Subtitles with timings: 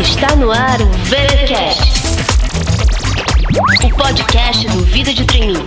[0.00, 1.92] Está no ar o VeraCast,
[3.84, 5.66] o podcast do Vida de Treininho.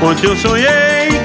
[0.00, 0.68] Ontem eu sonhei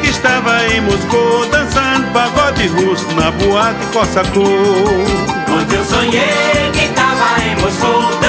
[0.01, 4.41] que estava em Moscou dançando pagode russo na boate Cossacô.
[4.41, 8.22] Ontem eu sonhei que estava em Moscou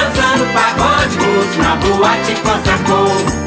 [1.57, 2.35] na boate.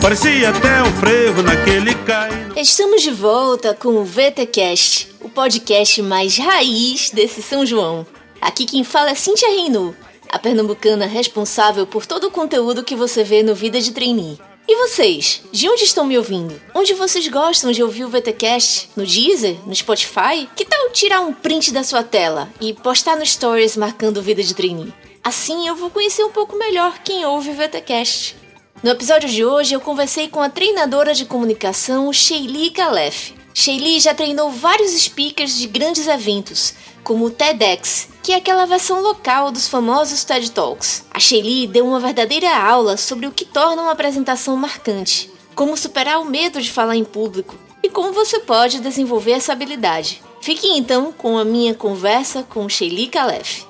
[0.00, 2.30] Parecia até um frevo naquele cai.
[2.56, 8.06] Estamos de volta com o VTcast, o podcast mais raiz desse São João.
[8.40, 9.94] Aqui quem fala é Cintia Reinu,
[10.30, 14.38] a pernambucana responsável por todo o conteúdo que você vê no Vida de Trainee.
[14.66, 15.42] E vocês?
[15.50, 16.60] De onde estão me ouvindo?
[16.74, 18.90] Onde vocês gostam de ouvir o VTcast?
[18.94, 19.56] No Deezer?
[19.66, 20.48] No Spotify?
[20.54, 24.54] Que tal tirar um print da sua tela e postar no Stories marcando Vida de
[24.54, 24.92] Trainee?
[25.28, 28.34] Assim eu vou conhecer um pouco melhor quem ouve o VTcast.
[28.82, 33.34] No episódio de hoje eu conversei com a treinadora de comunicação Sheili Calef.
[33.52, 36.72] Sheili já treinou vários speakers de grandes eventos,
[37.04, 41.04] como o TEDx, que é aquela versão local dos famosos TED Talks.
[41.10, 46.22] A Sheili deu uma verdadeira aula sobre o que torna uma apresentação marcante, como superar
[46.22, 50.22] o medo de falar em público e como você pode desenvolver essa habilidade.
[50.40, 53.67] Fique então com a minha conversa com Sheili Calef.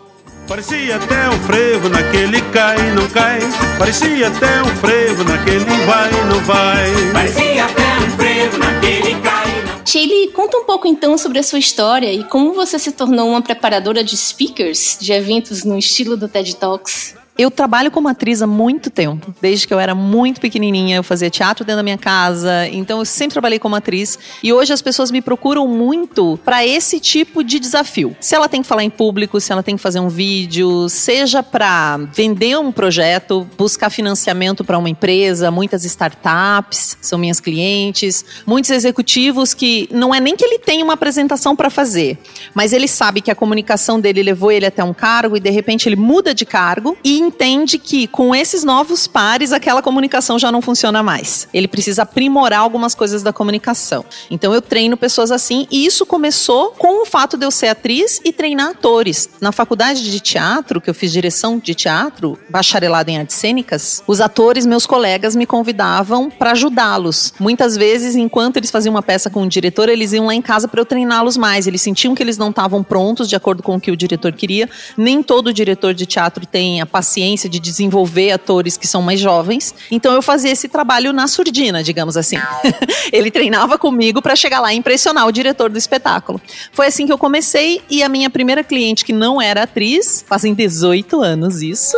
[0.49, 3.39] Parecia até um frevo naquele cai e não cai.
[3.79, 7.13] Parecia até um frevo naquele vai e não vai.
[7.13, 9.63] Parecia até um frevo naquele cai.
[9.65, 13.29] não- Sheili, conta um pouco então sobre a sua história e como você se tornou
[13.29, 17.15] uma preparadora de speakers de eventos no estilo do TED Talks.
[17.39, 19.33] Eu trabalho como atriz há muito tempo.
[19.41, 22.67] Desde que eu era muito pequenininha, eu fazia teatro dentro da minha casa.
[22.67, 24.19] Então eu sempre trabalhei como atriz.
[24.43, 28.17] E hoje as pessoas me procuram muito para esse tipo de desafio.
[28.19, 31.41] Se ela tem que falar em público, se ela tem que fazer um vídeo, seja
[31.41, 38.73] para vender um projeto, buscar financiamento para uma empresa, muitas startups são minhas clientes, muitos
[38.73, 42.19] executivos que não é nem que ele tem uma apresentação para fazer,
[42.53, 45.89] mas ele sabe que a comunicação dele levou ele até um cargo e de repente
[45.89, 50.63] ele muda de cargo e entende que com esses novos pares aquela comunicação já não
[50.63, 51.47] funciona mais.
[51.53, 54.05] Ele precisa aprimorar algumas coisas da comunicação.
[54.31, 58.21] Então eu treino pessoas assim e isso começou com o fato de eu ser atriz
[58.25, 59.29] e treinar atores.
[59.41, 64.21] Na faculdade de teatro, que eu fiz direção de teatro, bacharelado em artes cênicas, os
[64.21, 67.35] atores, meus colegas, me convidavam para ajudá-los.
[67.39, 70.67] Muitas vezes, enquanto eles faziam uma peça com o diretor, eles iam lá em casa
[70.67, 71.67] para eu treiná-los mais.
[71.67, 74.69] Eles sentiam que eles não estavam prontos de acordo com o que o diretor queria.
[74.97, 77.18] Nem todo diretor de teatro tem a paciência
[77.49, 79.75] de desenvolver atores que são mais jovens.
[79.91, 82.37] Então eu fazia esse trabalho na surdina, digamos assim.
[83.13, 86.41] Ele treinava comigo para chegar lá e impressionar o diretor do espetáculo.
[86.73, 90.55] Foi assim que eu comecei e a minha primeira cliente que não era atriz, fazem
[90.55, 91.97] 18 anos isso.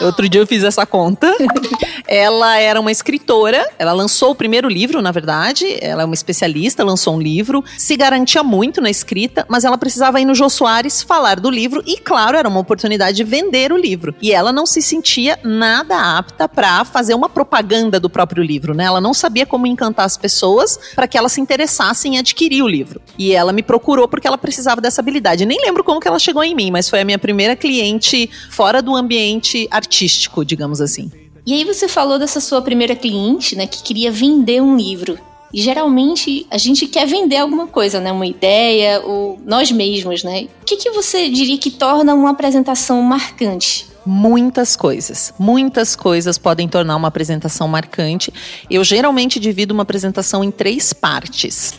[0.00, 1.34] Outro dia eu fiz essa conta.
[2.14, 5.66] ela era uma escritora, ela lançou o primeiro livro, na verdade.
[5.80, 10.20] Ela é uma especialista, lançou um livro, se garantia muito na escrita, mas ela precisava
[10.20, 13.76] ir no Jô Soares falar do livro e, claro, era uma oportunidade de vender o
[13.76, 14.14] livro.
[14.22, 18.84] E ela não se sentia nada apta para fazer uma propaganda do próprio livro, né?
[18.84, 22.68] Ela não sabia como encantar as pessoas para que elas se interessassem em adquirir o
[22.68, 23.00] livro.
[23.18, 25.44] E ela me procurou porque ela precisava dessa habilidade.
[25.44, 28.80] Nem lembro como que ela chegou em mim, mas foi a minha primeira cliente fora
[28.80, 31.10] do ambiente artístico, digamos assim.
[31.46, 35.18] E aí você falou dessa sua primeira cliente, né, que queria vender um livro.
[35.52, 40.48] E geralmente a gente quer vender alguma coisa, né, uma ideia ou nós mesmos, né?
[40.62, 43.86] O que, que você diria que torna uma apresentação marcante?
[44.04, 45.32] Muitas coisas.
[45.38, 48.32] Muitas coisas podem tornar uma apresentação marcante.
[48.68, 51.72] Eu geralmente divido uma apresentação em três partes: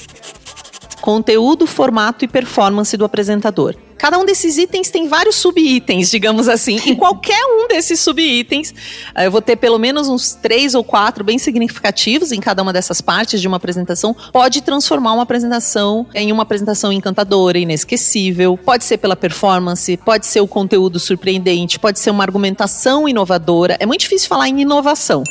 [1.01, 3.75] conteúdo, formato e performance do apresentador.
[3.97, 6.79] Cada um desses itens tem vários subitens, digamos assim.
[6.85, 8.73] Em qualquer um desses subitens,
[9.15, 12.73] eh, eu vou ter pelo menos uns três ou quatro bem significativos em cada uma
[12.73, 14.15] dessas partes de uma apresentação.
[14.31, 18.57] Pode transformar uma apresentação em uma apresentação encantadora, inesquecível.
[18.57, 23.77] Pode ser pela performance, pode ser o conteúdo surpreendente, pode ser uma argumentação inovadora.
[23.79, 25.23] É muito difícil falar em inovação.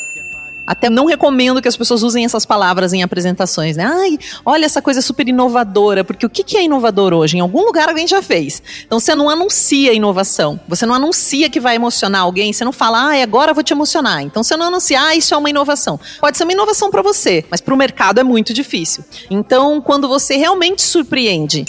[0.67, 3.85] Até não recomendo que as pessoas usem essas palavras em apresentações, né?
[3.85, 7.37] Ai, olha essa coisa super inovadora, porque o que é inovador hoje?
[7.37, 8.63] Em algum lugar alguém já fez.
[8.87, 13.09] Então você não anuncia inovação, você não anuncia que vai emocionar alguém, você não fala,
[13.09, 14.23] ai, agora vou te emocionar.
[14.23, 15.99] Então você não anuncia, ah, isso é uma inovação.
[16.21, 19.05] Pode ser uma inovação para você, mas para o mercado é muito difícil.
[19.31, 21.65] Então, quando você realmente surpreende,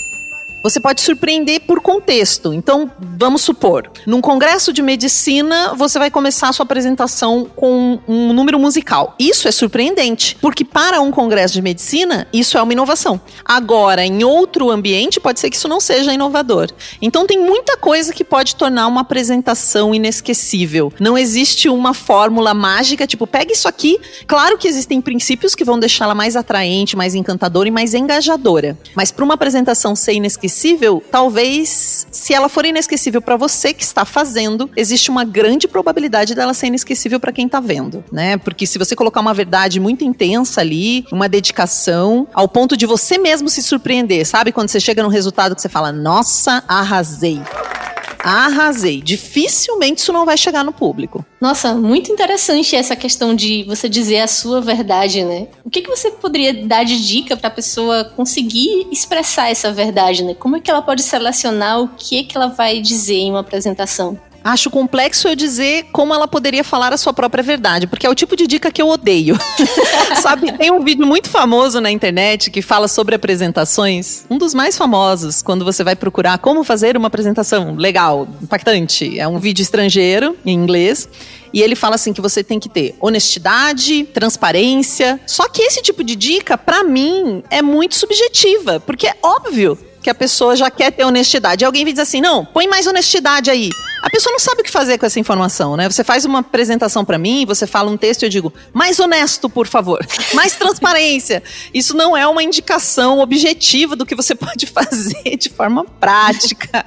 [0.66, 2.52] Você pode surpreender por contexto.
[2.52, 8.34] Então, vamos supor, num congresso de medicina, você vai começar a sua apresentação com um
[8.34, 9.14] número musical.
[9.20, 13.22] Isso é surpreendente, porque para um congresso de medicina, isso é uma inovação.
[13.46, 16.72] Agora, em outro ambiente, pode ser que isso não seja inovador.
[17.00, 20.92] Então, tem muita coisa que pode tornar uma apresentação inesquecível.
[21.00, 24.00] Não existe uma fórmula mágica, tipo, pega isso aqui.
[24.26, 28.76] Claro que existem princípios que vão deixá-la mais atraente, mais encantadora e mais engajadora.
[28.96, 30.55] Mas para uma apresentação ser inesquecível,
[31.12, 36.54] talvez, se ela for inesquecível para você que está fazendo, existe uma grande probabilidade dela
[36.54, 38.38] ser inesquecível para quem está vendo, né?
[38.38, 43.18] Porque se você colocar uma verdade muito intensa ali, uma dedicação, ao ponto de você
[43.18, 44.52] mesmo se surpreender, sabe?
[44.52, 47.42] Quando você chega num resultado que você fala, nossa, arrasei.
[48.26, 49.04] Arrasei.
[49.04, 51.24] Dificilmente isso não vai chegar no público.
[51.40, 55.48] Nossa, muito interessante essa questão de você dizer a sua verdade, né?
[55.64, 60.24] O que, que você poderia dar de dica para a pessoa conseguir expressar essa verdade,
[60.24, 60.34] né?
[60.34, 63.42] Como é que ela pode selecionar o que é que ela vai dizer em uma
[63.42, 64.20] apresentação?
[64.46, 68.14] Acho complexo eu dizer como ela poderia falar a sua própria verdade, porque é o
[68.14, 69.36] tipo de dica que eu odeio.
[70.22, 74.78] Sabe, tem um vídeo muito famoso na internet que fala sobre apresentações, um dos mais
[74.78, 79.20] famosos, quando você vai procurar como fazer uma apresentação legal, impactante.
[79.20, 81.10] É um vídeo estrangeiro, em inglês,
[81.52, 85.20] e ele fala assim que você tem que ter honestidade, transparência.
[85.26, 89.76] Só que esse tipo de dica, para mim, é muito subjetiva, porque é óbvio
[90.06, 91.66] que a pessoa já quer ter honestidade.
[91.66, 93.72] Alguém dizer assim: "Não, põe mais honestidade aí".
[94.04, 95.90] A pessoa não sabe o que fazer com essa informação, né?
[95.90, 99.50] Você faz uma apresentação para mim, você fala um texto e eu digo: "Mais honesto,
[99.50, 100.06] por favor.
[100.36, 101.42] Mais transparência".
[101.74, 106.86] Isso não é uma indicação objetiva do que você pode fazer de forma prática.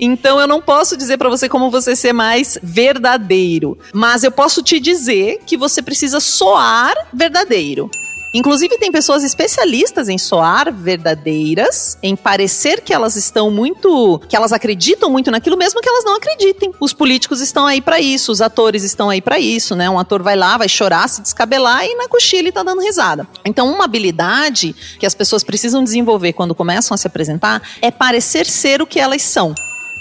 [0.00, 4.62] Então eu não posso dizer para você como você ser mais verdadeiro, mas eu posso
[4.62, 7.90] te dizer que você precisa soar verdadeiro.
[8.32, 14.20] Inclusive, tem pessoas especialistas em soar verdadeiras, em parecer que elas estão muito.
[14.28, 16.72] que elas acreditam muito naquilo, mesmo que elas não acreditem.
[16.80, 19.88] Os políticos estão aí para isso, os atores estão aí para isso, né?
[19.88, 23.26] Um ator vai lá, vai chorar, se descabelar e na coxinha ele tá dando risada.
[23.44, 28.46] Então, uma habilidade que as pessoas precisam desenvolver quando começam a se apresentar é parecer
[28.46, 29.54] ser o que elas são.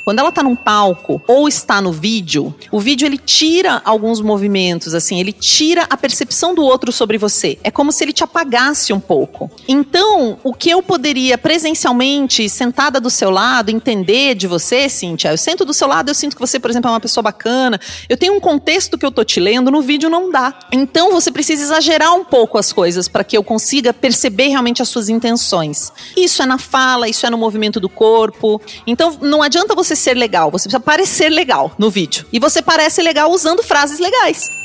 [0.07, 4.95] Quando ela tá num palco ou está no vídeo, o vídeo ele tira alguns movimentos,
[4.95, 7.59] assim, ele tira a percepção do outro sobre você.
[7.61, 9.51] É como se ele te apagasse um pouco.
[9.67, 15.37] Então, o que eu poderia presencialmente, sentada do seu lado, entender de você, Cíntia, eu
[15.37, 17.77] sento do seu lado, eu sinto que você, por exemplo, é uma pessoa bacana,
[18.07, 20.57] eu tenho um contexto que eu tô te lendo, no vídeo não dá.
[20.71, 24.87] Então, você precisa exagerar um pouco as coisas para que eu consiga perceber realmente as
[24.87, 25.91] suas intenções.
[26.15, 28.61] Isso é na fala, isso é no movimento do corpo.
[28.87, 32.25] Então, não adianta você ser legal, você precisa parecer legal no vídeo.
[32.31, 34.56] E você parece legal usando frases legais.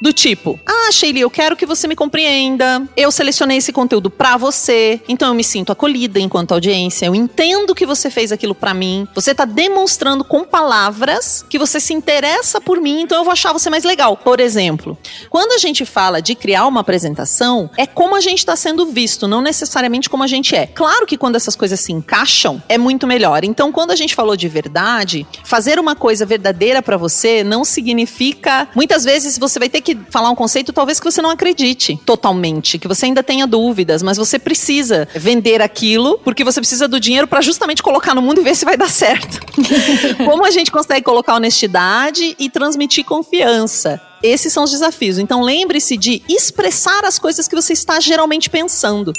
[0.00, 2.86] Do tipo, ah, Sheila, eu quero que você me compreenda.
[2.96, 7.06] Eu selecionei esse conteúdo para você, então eu me sinto acolhida enquanto audiência.
[7.06, 9.08] Eu entendo que você fez aquilo para mim.
[9.14, 13.52] Você tá demonstrando com palavras que você se interessa por mim, então eu vou achar
[13.52, 14.16] você mais legal.
[14.16, 14.98] Por exemplo,
[15.30, 19.26] quando a gente fala de criar uma apresentação, é como a gente está sendo visto,
[19.26, 20.66] não necessariamente como a gente é.
[20.66, 23.44] Claro que quando essas coisas se encaixam, é muito melhor.
[23.44, 28.68] Então, quando a gente falou de verdade, fazer uma coisa verdadeira para você não significa.
[28.74, 32.78] Muitas vezes você vai ter que falar um conceito talvez que você não acredite totalmente,
[32.78, 37.26] que você ainda tenha dúvidas, mas você precisa vender aquilo porque você precisa do dinheiro
[37.26, 39.40] para justamente colocar no mundo e ver se vai dar certo.
[40.24, 44.00] Como a gente consegue colocar honestidade e transmitir confiança?
[44.22, 45.18] Esses são os desafios.
[45.18, 49.12] Então lembre-se de expressar as coisas que você está geralmente pensando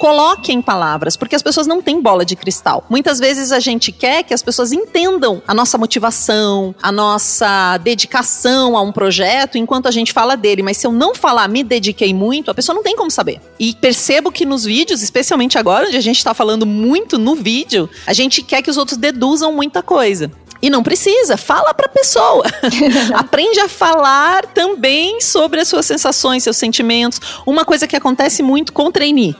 [0.00, 2.82] coloque em palavras, porque as pessoas não têm bola de cristal.
[2.88, 8.78] Muitas vezes a gente quer que as pessoas entendam a nossa motivação, a nossa dedicação
[8.78, 12.14] a um projeto enquanto a gente fala dele, mas se eu não falar me dediquei
[12.14, 13.42] muito, a pessoa não tem como saber.
[13.58, 17.86] E percebo que nos vídeos, especialmente agora, onde a gente está falando muito no vídeo,
[18.06, 20.30] a gente quer que os outros deduzam muita coisa.
[20.62, 22.44] E não precisa, fala para a pessoa.
[23.14, 27.20] Aprende a falar também sobre as suas sensações, seus sentimentos.
[27.46, 29.34] Uma coisa que acontece muito com o trainee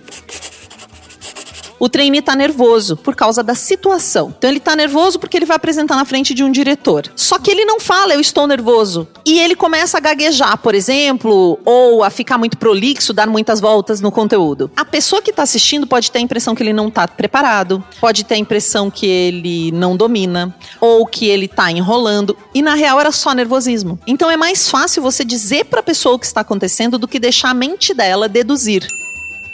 [1.80, 4.34] o trainee está nervoso por causa da situação.
[4.36, 7.10] Então ele está nervoso porque ele vai apresentar na frente de um diretor.
[7.16, 9.08] Só que ele não fala, eu estou nervoso.
[9.24, 14.00] E ele começa a gaguejar, por exemplo, ou a ficar muito prolixo, dar muitas voltas
[14.00, 14.70] no conteúdo.
[14.76, 18.24] A pessoa que está assistindo pode ter a impressão que ele não está preparado, pode
[18.24, 22.36] ter a impressão que ele não domina, ou que ele está enrolando.
[22.54, 23.98] E na real era só nervosismo.
[24.06, 27.18] Então é mais fácil você dizer para a pessoa o que está acontecendo do que
[27.18, 28.99] deixar a mente dela deduzir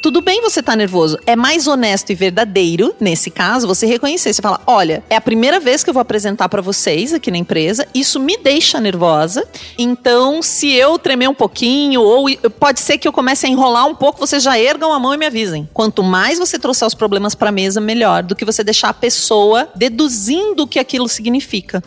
[0.07, 1.19] Tudo bem você tá nervoso.
[1.27, 4.33] É mais honesto e verdadeiro, nesse caso, você reconhecer.
[4.33, 7.39] Você fala: olha, é a primeira vez que eu vou apresentar para vocês aqui na
[7.39, 9.45] empresa, isso me deixa nervosa.
[9.77, 12.29] Então, se eu tremer um pouquinho, ou
[12.61, 15.17] pode ser que eu comece a enrolar um pouco, vocês já ergam a mão e
[15.17, 15.69] me avisem.
[15.75, 19.69] Quanto mais você trouxer os problemas pra mesa, melhor, do que você deixar a pessoa
[19.75, 21.83] deduzindo o que aquilo significa.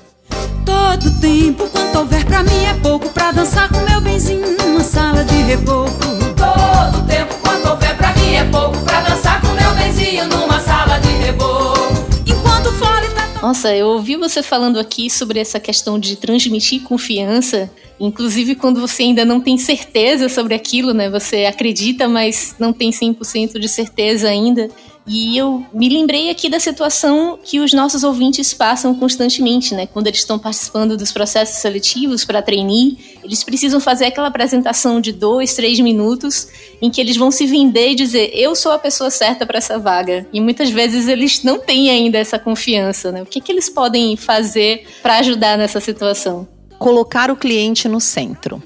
[0.66, 5.24] Todo tempo, quanto houver pra mim é pouco Pra dançar com meu benzinho numa sala
[5.24, 5.92] de reboco
[6.38, 7.99] Todo tempo, quanto houver pra mim
[8.40, 11.78] é pouco Pra dançar com meu benzinho numa sala de reboco
[12.26, 17.70] Enquanto tá Nossa, eu ouvi você falando aqui sobre essa questão de transmitir confiança,
[18.00, 21.10] inclusive quando você ainda não tem certeza sobre aquilo, né?
[21.10, 24.70] Você acredita, mas não tem 100% de certeza ainda.
[25.12, 29.88] E eu me lembrei aqui da situação que os nossos ouvintes passam constantemente, né?
[29.88, 35.12] Quando eles estão participando dos processos seletivos para trainee, eles precisam fazer aquela apresentação de
[35.12, 36.48] dois, três minutos
[36.80, 39.80] em que eles vão se vender e dizer: Eu sou a pessoa certa para essa
[39.80, 40.28] vaga.
[40.32, 43.24] E muitas vezes eles não têm ainda essa confiança, né?
[43.24, 46.48] O que, que eles podem fazer para ajudar nessa situação?
[46.78, 48.62] Colocar o cliente no centro.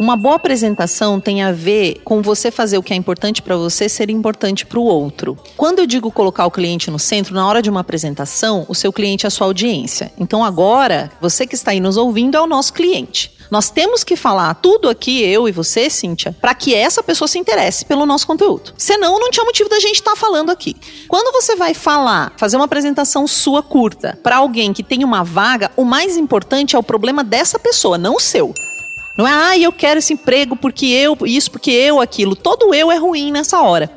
[0.00, 3.86] Uma boa apresentação tem a ver com você fazer o que é importante para você
[3.86, 5.36] ser importante para o outro.
[5.58, 8.94] Quando eu digo colocar o cliente no centro, na hora de uma apresentação, o seu
[8.94, 10.10] cliente é a sua audiência.
[10.18, 13.30] Então agora, você que está aí nos ouvindo é o nosso cliente.
[13.50, 17.38] Nós temos que falar tudo aqui, eu e você, Cíntia, para que essa pessoa se
[17.38, 18.72] interesse pelo nosso conteúdo.
[18.78, 20.76] Senão, não tinha motivo da gente estar falando aqui.
[21.08, 25.70] Quando você vai falar, fazer uma apresentação sua curta para alguém que tem uma vaga,
[25.76, 28.54] o mais importante é o problema dessa pessoa, não o seu.
[29.16, 32.34] Não é, ah, eu quero esse emprego porque eu, isso, porque eu, aquilo.
[32.34, 33.90] Todo eu é ruim nessa hora.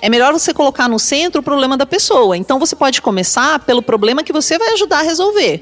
[0.00, 2.36] É melhor você colocar no centro o problema da pessoa.
[2.36, 5.60] Então você pode começar pelo problema que você vai ajudar a resolver.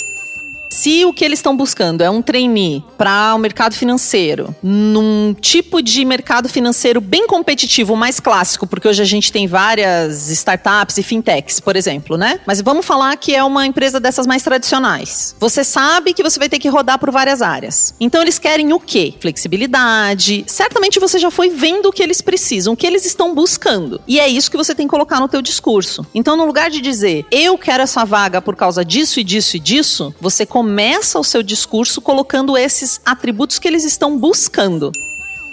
[0.71, 5.83] Se o que eles estão buscando é um trainee para o mercado financeiro, num tipo
[5.83, 11.03] de mercado financeiro bem competitivo, mais clássico, porque hoje a gente tem várias startups e
[11.03, 12.41] fintechs, por exemplo, né?
[12.47, 15.35] Mas vamos falar que é uma empresa dessas mais tradicionais.
[15.39, 17.95] Você sabe que você vai ter que rodar por várias áreas.
[17.99, 19.15] Então eles querem o quê?
[19.21, 20.45] Flexibilidade.
[20.47, 24.01] Certamente você já foi vendo o que eles precisam, o que eles estão buscando.
[24.07, 26.07] E é isso que você tem que colocar no teu discurso.
[26.15, 29.61] Então, no lugar de dizer, eu quero essa vaga por causa disso e disso e
[29.61, 34.91] disso, você começa o seu discurso colocando esses atributos que eles estão buscando.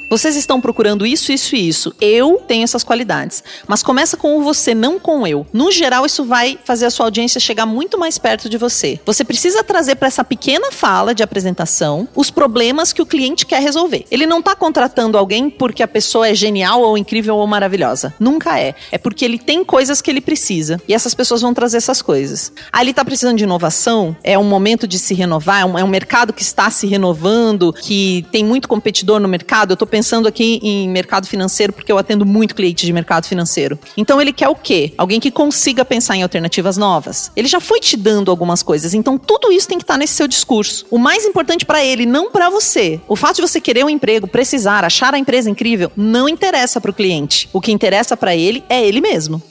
[0.09, 1.93] Vocês estão procurando isso, isso e isso.
[2.00, 3.43] Eu tenho essas qualidades.
[3.67, 5.45] Mas começa com o você, não com eu.
[5.51, 9.00] No geral, isso vai fazer a sua audiência chegar muito mais perto de você.
[9.05, 13.62] Você precisa trazer para essa pequena fala de apresentação os problemas que o cliente quer
[13.62, 14.05] resolver.
[14.12, 18.13] Ele não está contratando alguém porque a pessoa é genial ou incrível ou maravilhosa.
[18.19, 18.75] Nunca é.
[18.91, 20.79] É porque ele tem coisas que ele precisa.
[20.88, 22.51] E essas pessoas vão trazer essas coisas.
[22.71, 24.15] Ah, ele está precisando de inovação?
[24.24, 25.62] É um momento de se renovar?
[25.62, 29.71] É um, é um mercado que está se renovando, que tem muito competidor no mercado.
[29.71, 33.79] Eu tô pensando aqui em mercado financeiro porque eu atendo muito cliente de mercado financeiro.
[33.95, 34.91] Então ele quer o quê?
[34.97, 37.31] Alguém que consiga pensar em alternativas novas.
[37.33, 40.27] Ele já foi te dando algumas coisas, então tudo isso tem que estar nesse seu
[40.27, 40.85] discurso.
[40.91, 42.99] O mais importante para ele, não para você.
[43.07, 46.91] O fato de você querer um emprego, precisar, achar a empresa incrível, não interessa para
[46.91, 47.47] o cliente.
[47.53, 49.41] O que interessa para ele é ele mesmo.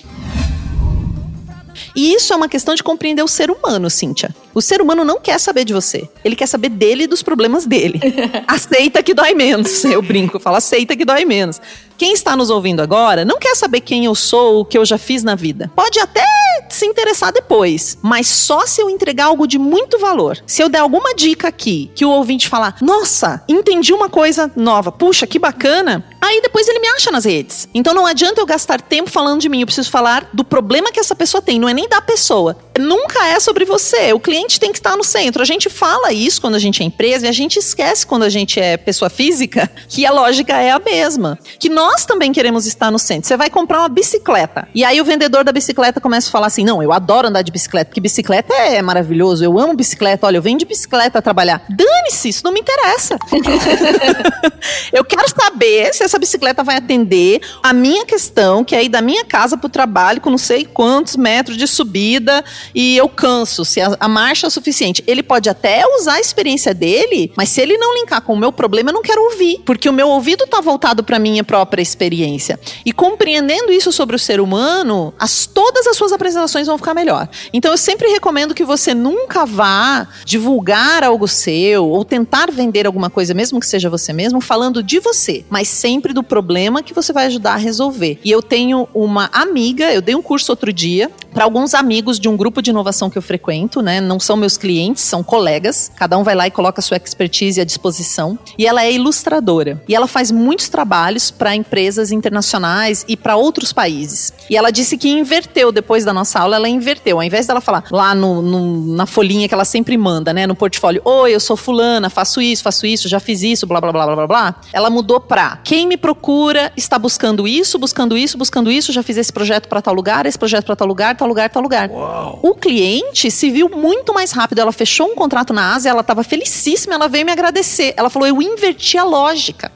[1.96, 4.28] E isso é uma questão de compreender o ser humano, Cíntia.
[4.54, 6.08] O ser humano não quer saber de você.
[6.24, 8.00] Ele quer saber dele e dos problemas dele.
[8.46, 9.84] aceita que dói menos.
[9.84, 11.60] Eu brinco, eu falo, aceita que dói menos.
[11.96, 14.98] Quem está nos ouvindo agora não quer saber quem eu sou, o que eu já
[14.98, 15.70] fiz na vida.
[15.76, 16.24] Pode até
[16.68, 20.42] se interessar depois, mas só se eu entregar algo de muito valor.
[20.44, 24.90] Se eu der alguma dica aqui que o ouvinte falar, nossa, entendi uma coisa nova,
[24.90, 27.68] puxa, que bacana, aí depois ele me acha nas redes.
[27.72, 30.98] Então não adianta eu gastar tempo falando de mim, eu preciso falar do problema que
[30.98, 32.56] essa pessoa tem, não é nem da pessoa.
[32.76, 35.42] Nunca é sobre você, o cliente tem que estar no centro.
[35.42, 38.28] A gente fala isso quando a gente é empresa e a gente esquece quando a
[38.28, 41.38] gente é pessoa física que a lógica é a mesma.
[41.58, 43.26] Que nós também queremos estar no centro.
[43.28, 46.64] Você vai comprar uma bicicleta e aí o vendedor da bicicleta começa a falar assim:
[46.64, 50.42] não, eu adoro andar de bicicleta, porque bicicleta é maravilhoso, eu amo bicicleta, olha, eu
[50.42, 51.64] venho de bicicleta trabalhar.
[51.68, 53.16] Dane-se, isso não me interessa.
[54.92, 59.00] eu quero saber se essa bicicleta vai atender a minha questão, que é ir da
[59.00, 63.80] minha casa pro trabalho com não sei quantos metros de subida e eu canso, se
[63.80, 65.04] a, a marcha é o suficiente.
[65.06, 68.50] Ele pode até usar a experiência dele, mas se ele não linkar com o meu
[68.50, 72.58] problema, eu não quero ouvir, porque o meu ouvido tá voltado para minha própria experiência.
[72.84, 77.28] E compreendendo isso sobre o ser humano, as todas as suas apresentações vão ficar melhor.
[77.52, 83.10] Então eu sempre recomendo que você nunca vá divulgar algo seu ou tentar vender alguma
[83.10, 87.12] coisa, mesmo que seja você mesmo, falando de você, mas sempre do problema que você
[87.12, 88.18] vai ajudar a resolver.
[88.24, 92.28] E eu tenho uma amiga, eu dei um curso outro dia para alguns amigos de
[92.28, 94.00] um grupo de inovação que eu frequento, né?
[94.00, 95.90] Não são meus clientes, são colegas.
[95.96, 98.38] Cada um vai lá e coloca sua expertise à disposição.
[98.58, 99.82] E ela é ilustradora.
[99.88, 104.32] E ela faz muitos trabalhos para empresas internacionais e para outros países.
[104.48, 107.18] E ela disse que inverteu depois da nossa aula, ela inverteu.
[107.18, 110.54] Ao invés dela falar lá no, no, na folhinha que ela sempre manda, né, no
[110.54, 114.06] portfólio, oi, eu sou fulana, faço isso, faço isso, já fiz isso, blá blá blá
[114.06, 114.54] blá blá blá.
[114.72, 119.16] Ela mudou pra quem me procura está buscando isso, buscando isso, buscando isso, já fiz
[119.16, 121.90] esse projeto para tal lugar, esse projeto para tal lugar, tal lugar, tal lugar.
[121.90, 122.38] Uau.
[122.42, 124.60] O cliente se viu muito mais rápido.
[124.60, 127.92] Ela fechou um contrato na Ásia, ela estava felicíssima, ela veio me agradecer.
[127.96, 129.70] Ela falou: eu inverti a lógica.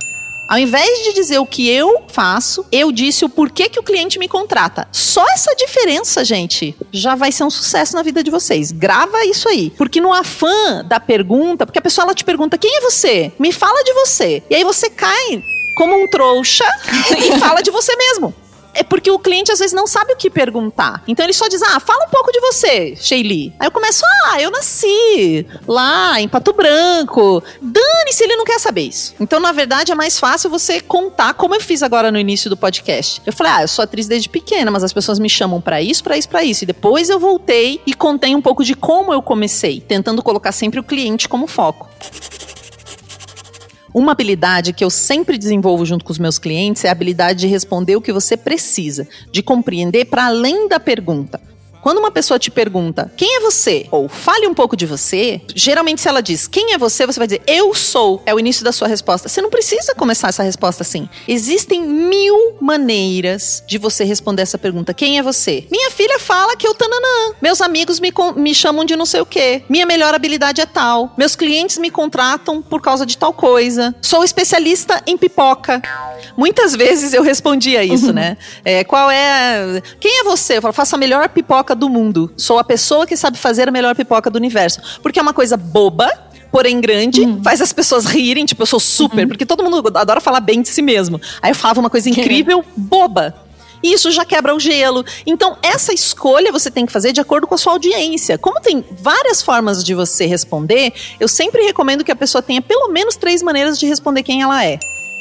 [0.49, 4.19] Ao invés de dizer o que eu faço, eu disse o porquê que o cliente
[4.19, 4.89] me contrata.
[4.91, 8.73] Só essa diferença, gente, já vai ser um sucesso na vida de vocês.
[8.73, 9.71] Grava isso aí.
[9.77, 13.31] Porque no afã da pergunta, porque a pessoa ela te pergunta: quem é você?
[13.39, 14.43] Me fala de você.
[14.49, 15.45] E aí você cai
[15.77, 16.65] como um trouxa
[17.19, 18.35] e fala de você mesmo.
[18.79, 21.03] É porque o cliente às vezes não sabe o que perguntar.
[21.09, 23.53] Então ele só diz: Ah, fala um pouco de você, Sheili.
[23.59, 27.43] Aí eu começo: Ah, eu nasci lá em Pato Branco.
[27.61, 29.15] Dane-se, ele não quer saber isso.
[29.19, 32.57] Então, na verdade, é mais fácil você contar, como eu fiz agora no início do
[32.57, 33.21] podcast.
[33.27, 36.05] Eu falei: Ah, eu sou atriz desde pequena, mas as pessoas me chamam para isso,
[36.05, 36.63] para isso, para isso.
[36.63, 40.79] E depois eu voltei e contei um pouco de como eu comecei, tentando colocar sempre
[40.79, 41.89] o cliente como foco.
[43.93, 47.47] Uma habilidade que eu sempre desenvolvo junto com os meus clientes é a habilidade de
[47.47, 51.41] responder o que você precisa, de compreender para além da pergunta.
[51.89, 56.03] Quando uma pessoa te pergunta quem é você, ou fale um pouco de você, geralmente
[56.03, 58.73] se ela diz quem é você, você vai dizer eu sou, é o início da
[58.73, 59.27] sua resposta.
[59.27, 61.09] Você não precisa começar essa resposta assim.
[61.27, 65.67] Existem mil maneiras de você responder essa pergunta: quem é você?
[65.71, 67.35] Minha filha fala que eu tananã.
[67.41, 69.63] Meus amigos me, me chamam de não sei o quê.
[69.67, 71.15] Minha melhor habilidade é tal.
[71.17, 73.95] Meus clientes me contratam por causa de tal coisa.
[74.03, 75.81] Sou especialista em pipoca.
[76.37, 78.37] Muitas vezes eu respondia isso, né?
[78.63, 79.83] É, qual é.
[79.99, 80.59] Quem é você?
[80.59, 82.31] Eu falo, faço a melhor pipoca pipoca do mundo.
[82.37, 84.81] Sou a pessoa que sabe fazer a melhor pipoca do universo.
[85.03, 86.11] Porque é uma coisa boba,
[86.53, 87.43] porém grande, uhum.
[87.43, 89.29] faz as pessoas rirem, tipo, eu sou super, uhum.
[89.29, 91.21] porque todo mundo adora falar bem de si mesmo.
[91.41, 93.35] Aí eu falava uma coisa incrível, boba.
[93.83, 95.05] E isso já quebra o gelo.
[95.25, 98.37] Então, essa escolha você tem que fazer de acordo com a sua audiência.
[98.37, 102.89] Como tem várias formas de você responder, eu sempre recomendo que a pessoa tenha pelo
[102.89, 104.79] menos três maneiras de responder quem ela é.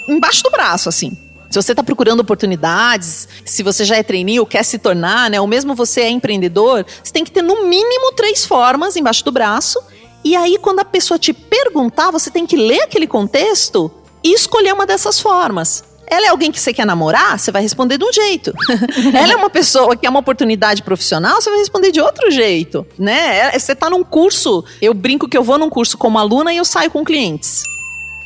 [0.07, 1.15] Embaixo do braço, assim.
[1.49, 5.39] Se você está procurando oportunidades, se você já é trainee ou quer se tornar, né,
[5.39, 9.31] ou mesmo você é empreendedor, você tem que ter no mínimo três formas embaixo do
[9.31, 9.79] braço.
[10.23, 13.89] E aí, quando a pessoa te perguntar, você tem que ler aquele contexto
[14.23, 15.83] e escolher uma dessas formas.
[16.09, 17.37] Ela é alguém que você quer namorar?
[17.37, 18.53] Você vai responder de um jeito.
[19.13, 21.41] Ela é uma pessoa que é uma oportunidade profissional?
[21.41, 23.53] Você vai responder de outro jeito, né?
[23.53, 26.57] É, você está num curso, eu brinco que eu vou num curso como aluna e
[26.57, 27.61] eu saio com clientes.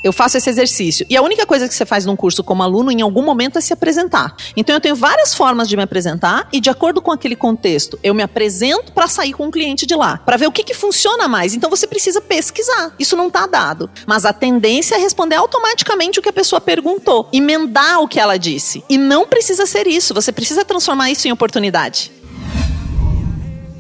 [0.03, 1.05] Eu faço esse exercício.
[1.10, 3.62] E a única coisa que você faz num curso como aluno, em algum momento, é
[3.62, 4.36] se apresentar.
[4.55, 8.13] Então, eu tenho várias formas de me apresentar e, de acordo com aquele contexto, eu
[8.13, 11.28] me apresento para sair com o cliente de lá, para ver o que, que funciona
[11.28, 11.54] mais.
[11.54, 12.93] Então, você precisa pesquisar.
[12.97, 13.89] Isso não está dado.
[14.08, 18.38] Mas a tendência é responder automaticamente o que a pessoa perguntou, emendar o que ela
[18.38, 18.84] disse.
[18.89, 20.13] E não precisa ser isso.
[20.13, 22.12] Você precisa transformar isso em oportunidade.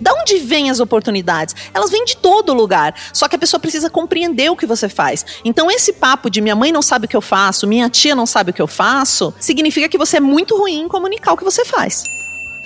[0.01, 1.55] Da onde vêm as oportunidades?
[1.73, 2.95] Elas vêm de todo lugar.
[3.13, 5.23] Só que a pessoa precisa compreender o que você faz.
[5.45, 8.25] Então, esse papo de minha mãe não sabe o que eu faço, minha tia não
[8.25, 11.43] sabe o que eu faço, significa que você é muito ruim em comunicar o que
[11.43, 12.03] você faz.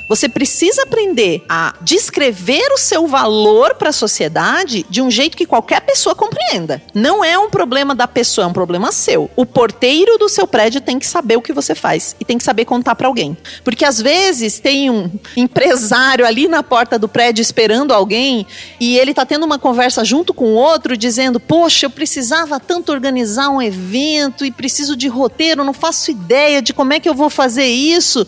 [0.07, 5.47] Você precisa aprender a descrever o seu valor para a sociedade de um jeito que
[5.47, 6.81] qualquer pessoa compreenda.
[6.93, 9.31] Não é um problema da pessoa, é um problema seu.
[9.35, 12.43] O porteiro do seu prédio tem que saber o que você faz e tem que
[12.43, 13.35] saber contar para alguém.
[13.63, 18.45] Porque às vezes tem um empresário ali na porta do prédio esperando alguém
[18.79, 22.91] e ele tá tendo uma conversa junto com o outro dizendo: "Poxa, eu precisava tanto
[22.91, 27.15] organizar um evento e preciso de roteiro, não faço ideia de como é que eu
[27.15, 28.25] vou fazer isso".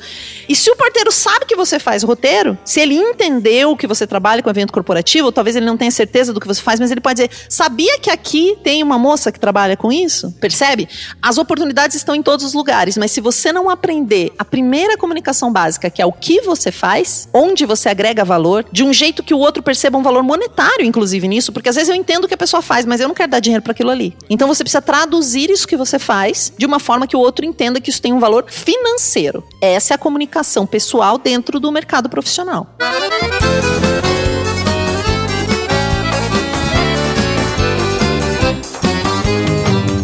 [0.49, 4.07] E se o porteiro sabe que você você faz roteiro, se ele entendeu que você
[4.07, 7.01] trabalha com evento corporativo, talvez ele não tenha certeza do que você faz, mas ele
[7.01, 10.31] pode dizer: sabia que aqui tem uma moça que trabalha com isso?
[10.39, 10.87] Percebe?
[11.21, 15.51] As oportunidades estão em todos os lugares, mas se você não aprender a primeira comunicação
[15.51, 19.33] básica, que é o que você faz, onde você agrega valor, de um jeito que
[19.33, 22.33] o outro perceba um valor monetário, inclusive nisso, porque às vezes eu entendo o que
[22.33, 24.15] a pessoa faz, mas eu não quero dar dinheiro para aquilo ali.
[24.29, 27.79] Então você precisa traduzir isso que você faz de uma forma que o outro entenda
[27.79, 29.43] que isso tem um valor financeiro.
[29.61, 32.67] Essa é a comunicação pessoal dentro dentro do mercado profissional.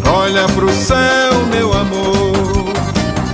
[0.06, 2.72] Olha pro céu, meu amor,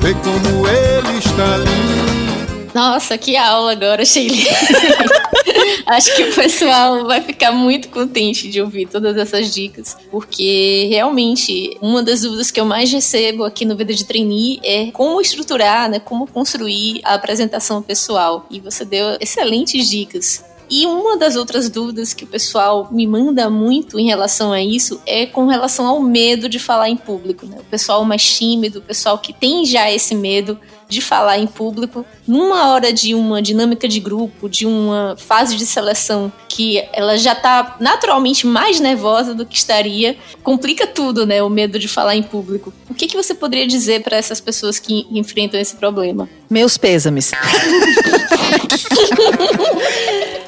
[0.01, 4.37] vê como ele está lindo Nossa, que aula agora, Sheila.
[5.87, 11.77] Acho que o pessoal vai ficar muito contente de ouvir todas essas dicas, porque realmente
[11.81, 15.88] uma das dúvidas que eu mais recebo aqui no Vida de Trainee é como estruturar,
[15.90, 18.46] né, como construir a apresentação pessoal.
[18.51, 20.44] E você deu excelentes dicas.
[20.70, 25.01] E uma das outras dúvidas que o pessoal me manda muito em relação a isso
[25.05, 27.44] é com relação ao medo de falar em público.
[27.44, 27.57] Né?
[27.59, 30.57] O pessoal mais tímido, o pessoal que tem já esse medo
[30.90, 35.64] de falar em público, numa hora de uma dinâmica de grupo, de uma fase de
[35.64, 41.42] seleção que ela já está naturalmente mais nervosa do que estaria, complica tudo, né?
[41.42, 42.72] O medo de falar em público.
[42.88, 46.29] O que, que você poderia dizer para essas pessoas que enfrentam esse problema?
[46.50, 47.31] Meus pêsames.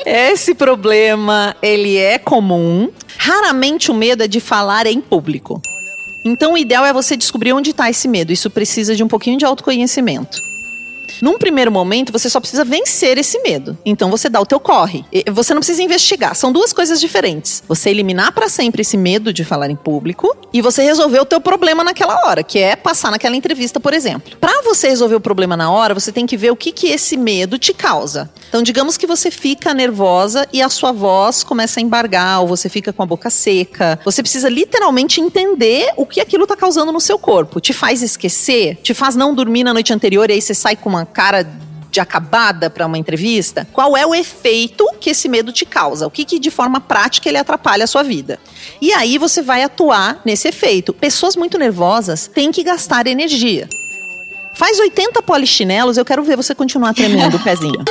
[0.04, 2.90] Esse problema, ele é comum.
[3.16, 5.62] Raramente o medo é de falar em público.
[6.24, 8.32] Então o ideal é você descobrir onde está esse medo.
[8.32, 10.51] Isso precisa de um pouquinho de autoconhecimento.
[11.20, 13.76] Num primeiro momento, você só precisa vencer esse medo.
[13.84, 15.04] Então você dá o teu corre.
[15.32, 16.34] Você não precisa investigar.
[16.34, 17.62] São duas coisas diferentes.
[17.68, 21.40] Você eliminar para sempre esse medo de falar em público e você resolver o teu
[21.40, 24.36] problema naquela hora, que é passar naquela entrevista, por exemplo.
[24.38, 27.16] Para você resolver o problema na hora, você tem que ver o que que esse
[27.16, 28.30] medo te causa.
[28.48, 32.68] Então, digamos que você fica nervosa e a sua voz começa a embargar, ou você
[32.68, 33.98] fica com a boca seca.
[34.04, 37.60] Você precisa literalmente entender o que aquilo tá causando no seu corpo.
[37.60, 38.76] Te faz esquecer?
[38.82, 41.48] Te faz não dormir na noite anterior e aí você sai com uma cara
[41.90, 46.06] de acabada para uma entrevista, qual é o efeito que esse medo te causa?
[46.06, 48.40] O que, que de forma prática ele atrapalha a sua vida?
[48.80, 50.94] E aí você vai atuar nesse efeito.
[50.94, 53.68] Pessoas muito nervosas têm que gastar energia.
[54.54, 57.84] Faz 80 polichinelos, eu quero ver você continuar tremendo o pezinho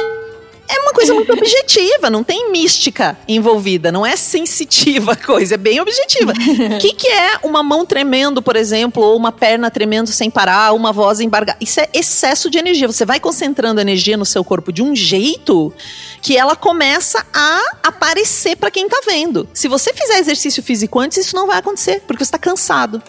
[0.71, 5.57] é uma coisa muito objetiva, não tem mística envolvida, não é sensitiva a coisa, é
[5.57, 6.31] bem objetiva.
[6.31, 10.73] O que, que é uma mão tremendo, por exemplo, ou uma perna tremendo sem parar,
[10.73, 11.57] uma voz embargada?
[11.59, 12.87] Isso é excesso de energia.
[12.87, 15.73] Você vai concentrando energia no seu corpo de um jeito
[16.21, 19.49] que ela começa a aparecer para quem tá vendo.
[19.53, 23.01] Se você fizer exercício físico antes, isso não vai acontecer, porque você tá cansado.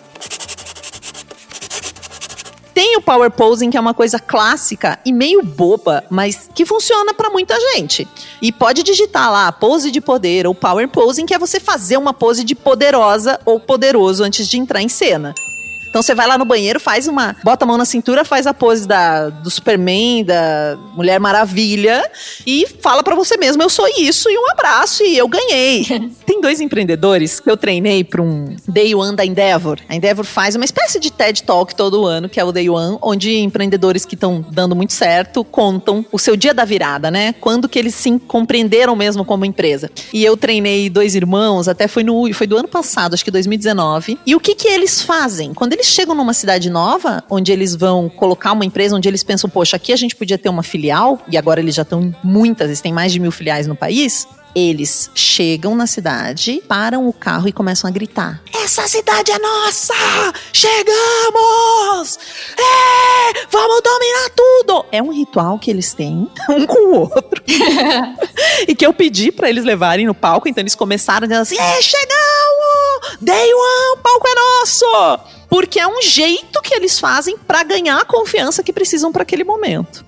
[2.82, 7.14] Tem o power posing, que é uma coisa clássica e meio boba, mas que funciona
[7.14, 8.08] para muita gente.
[8.42, 12.12] E pode digitar lá pose de poder ou power posing, que é você fazer uma
[12.12, 15.32] pose de poderosa ou poderoso antes de entrar em cena.
[15.92, 17.36] Então você vai lá no banheiro, faz uma.
[17.44, 22.10] Bota a mão na cintura, faz a pose da, do Superman, da Mulher Maravilha
[22.46, 25.84] e fala para você mesmo: eu sou isso e um abraço e eu ganhei.
[26.24, 29.80] Tem dois empreendedores que eu treinei para um Day One da Endeavor.
[29.86, 32.96] A Endeavor faz uma espécie de TED Talk todo ano, que é o Day One,
[33.02, 37.34] onde empreendedores que estão dando muito certo contam o seu dia da virada, né?
[37.34, 39.90] Quando que eles se compreenderam mesmo como empresa.
[40.10, 44.18] E eu treinei dois irmãos, até foi no foi do ano passado, acho que 2019.
[44.24, 45.52] E o que que eles fazem?
[45.52, 49.24] Quando eles eles chegam numa cidade nova, onde eles vão colocar uma empresa, onde eles
[49.24, 52.14] pensam, poxa, aqui a gente podia ter uma filial, e agora eles já estão em
[52.22, 54.28] muitas, eles têm mais de mil filiais no país.
[54.54, 59.94] Eles chegam na cidade, param o carro e começam a gritar: Essa cidade é nossa!
[60.52, 62.18] Chegamos!
[62.58, 63.46] É!
[63.50, 64.84] Vamos dominar tudo!
[64.92, 67.42] É um ritual que eles têm, um com o outro.
[68.68, 71.82] e que eu pedi para eles levarem no palco, então eles começaram dizendo assim: É,
[71.82, 73.16] chegamos!
[73.22, 75.41] Day one, o palco é nosso!
[75.52, 79.44] Porque é um jeito que eles fazem para ganhar a confiança que precisam para aquele
[79.44, 80.02] momento.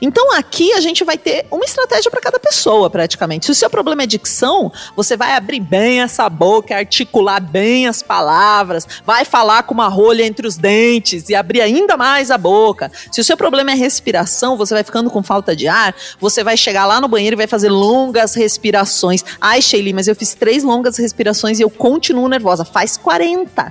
[0.00, 3.46] Então aqui a gente vai ter uma estratégia para cada pessoa, praticamente.
[3.46, 8.02] Se o seu problema é dicção, você vai abrir bem essa boca, articular bem as
[8.02, 12.90] palavras, vai falar com uma rolha entre os dentes e abrir ainda mais a boca.
[13.10, 16.56] Se o seu problema é respiração, você vai ficando com falta de ar, você vai
[16.56, 19.24] chegar lá no banheiro e vai fazer longas respirações.
[19.40, 22.64] Ai, Sheili, mas eu fiz três longas respirações e eu continuo nervosa.
[22.64, 23.70] Faz 40.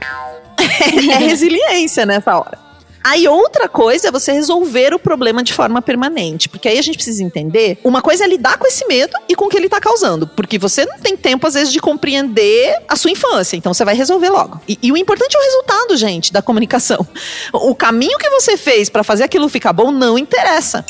[0.59, 2.72] é resiliência nessa hora.
[3.03, 6.95] Aí outra coisa é você resolver o problema de forma permanente, porque aí a gente
[6.95, 9.81] precisa entender, uma coisa é lidar com esse medo e com o que ele tá
[9.81, 13.83] causando, porque você não tem tempo às vezes de compreender a sua infância, então você
[13.83, 14.61] vai resolver logo.
[14.67, 17.05] E, e o importante é o resultado, gente, da comunicação.
[17.51, 20.85] O caminho que você fez para fazer aquilo ficar bom não interessa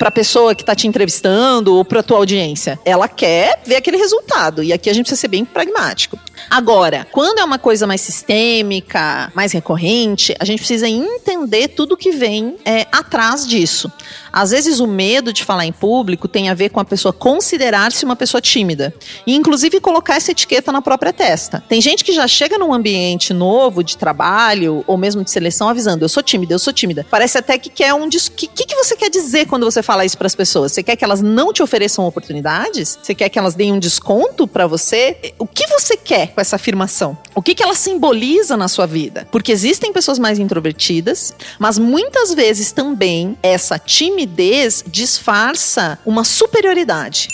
[0.00, 2.80] para a pessoa que está te entrevistando ou para tua audiência.
[2.86, 4.62] Ela quer ver aquele resultado.
[4.62, 6.18] E aqui a gente precisa ser bem pragmático.
[6.48, 12.12] Agora, quando é uma coisa mais sistêmica, mais recorrente, a gente precisa entender tudo que
[12.12, 13.92] vem é, atrás disso.
[14.32, 18.04] Às vezes o medo de falar em público tem a ver com a pessoa considerar-se
[18.04, 18.94] uma pessoa tímida.
[19.26, 21.62] E inclusive colocar essa etiqueta na própria testa.
[21.68, 26.04] Tem gente que já chega num ambiente novo de trabalho ou mesmo de seleção avisando:
[26.04, 27.06] eu sou tímida, eu sou tímida.
[27.10, 28.06] Parece até que quer um.
[28.06, 30.72] O que, que você quer dizer quando você fala isso para as pessoas?
[30.72, 32.98] Você quer que elas não te ofereçam oportunidades?
[33.02, 35.34] Você quer que elas deem um desconto para você?
[35.38, 36.30] O que você quer?
[36.30, 37.16] com essa afirmação?
[37.34, 39.26] O que, que ela simboliza na sua vida?
[39.30, 43.78] Porque existem pessoas mais introvertidas, mas muitas vezes também essa
[44.20, 47.28] timidez disfarça uma superioridade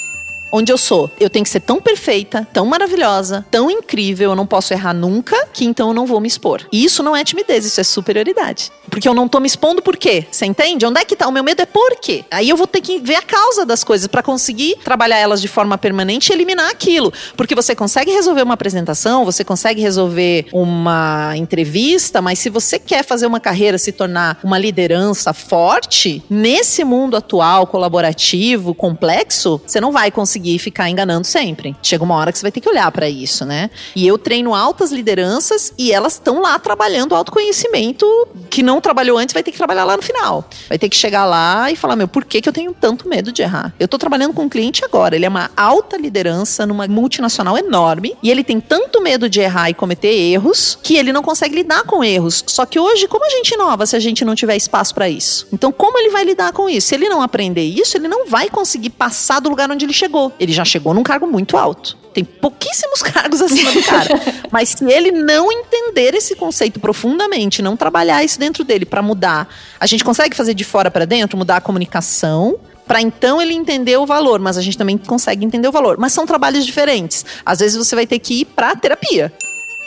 [0.51, 1.11] onde eu sou.
[1.19, 5.47] Eu tenho que ser tão perfeita, tão maravilhosa, tão incrível, eu não posso errar nunca,
[5.53, 6.67] que então eu não vou me expor.
[6.73, 8.71] E isso não é timidez, isso é superioridade.
[8.89, 10.27] Porque eu não tô me expondo por quê?
[10.31, 10.87] Você entende?
[10.87, 11.27] Onde é que tá?
[11.29, 12.25] O meu medo é por quê?
[12.31, 15.49] Aí eu vou ter que ver a causa das coisas para conseguir trabalhar elas de
[15.49, 17.13] forma permanente e eliminar aquilo.
[17.37, 23.05] Porque você consegue resolver uma apresentação, você consegue resolver uma entrevista, mas se você quer
[23.05, 29.93] fazer uma carreira, se tornar uma liderança forte, nesse mundo atual, colaborativo, complexo, você não
[29.93, 31.75] vai conseguir conseguir ficar enganando sempre.
[31.83, 33.71] Chega uma hora que você vai ter que olhar para isso, né?
[33.95, 38.07] E eu treino altas lideranças e elas estão lá trabalhando autoconhecimento
[38.51, 40.49] que não trabalhou antes, vai ter que trabalhar lá no final.
[40.69, 43.33] Vai ter que chegar lá e falar: meu, por que, que eu tenho tanto medo
[43.33, 43.75] de errar?
[43.81, 48.17] Eu tô trabalhando com um cliente agora, ele é uma alta liderança numa multinacional enorme
[48.23, 51.85] e ele tem tanto medo de errar e cometer erros que ele não consegue lidar
[51.85, 52.45] com erros.
[52.47, 55.47] Só que hoje, como a gente inova se a gente não tiver espaço para isso?
[55.53, 56.89] Então, como ele vai lidar com isso?
[56.89, 60.26] Se ele não aprender isso, ele não vai conseguir passar do lugar onde ele chegou.
[60.39, 61.97] Ele já chegou num cargo muito alto.
[62.13, 64.09] Tem pouquíssimos cargos acima do cara.
[64.51, 69.49] Mas se ele não entender esse conceito profundamente, não trabalhar isso dentro dele para mudar,
[69.79, 73.97] a gente consegue fazer de fora para dentro, mudar a comunicação, para então ele entender
[73.97, 75.97] o valor, mas a gente também consegue entender o valor.
[75.99, 77.25] Mas são trabalhos diferentes.
[77.45, 79.33] Às vezes você vai ter que ir para terapia.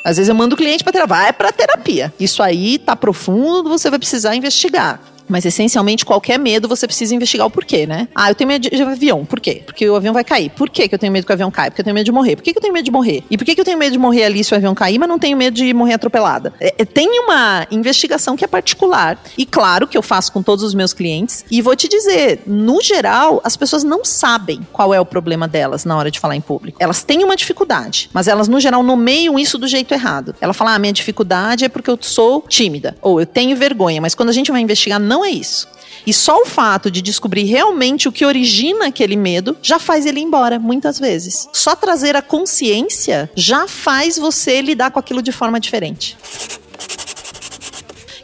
[0.04, 2.14] Às vezes eu mando o cliente para terapia, vai para terapia.
[2.20, 5.00] Isso aí tá profundo, você vai precisar investigar.
[5.30, 8.08] Mas essencialmente, qualquer medo, você precisa investigar o porquê, né?
[8.16, 9.24] Ah, eu tenho medo de avião.
[9.24, 9.62] Por quê?
[9.66, 10.50] Porque o avião vai cair.
[10.50, 11.70] Por que eu tenho medo que o avião caia?
[11.70, 12.36] Porque eu tenho medo de morrer.
[12.36, 13.24] Por que, eu tenho medo de morrer?
[13.30, 15.08] E por que, que eu tenho medo de morrer ali se o avião cair, mas
[15.08, 16.54] não tenho medo de morrer atropelada?
[16.60, 19.22] É, é, tem uma investigação que é particular.
[19.38, 21.46] E claro que eu faço com todos os meus clientes.
[21.52, 25.86] E vou te dizer, no geral, as pessoas não sabem qual é o problema delas
[25.86, 26.78] na hora de falar em público.
[26.82, 30.36] Elas têm uma dificuldade, mas elas, no geral, nomeiam isso do jeito errado.
[30.42, 32.96] Ela fala, ah, minha dificuldade é porque eu sou tímida.
[33.02, 34.02] Ou eu tenho vergonha.
[34.02, 35.68] Mas quando a gente vai investigar, não é isso.
[36.06, 40.20] E só o fato de descobrir realmente o que origina aquele medo já faz ele
[40.20, 41.48] ir embora, muitas vezes.
[41.54, 46.18] Só trazer a consciência já faz você lidar com aquilo de forma diferente.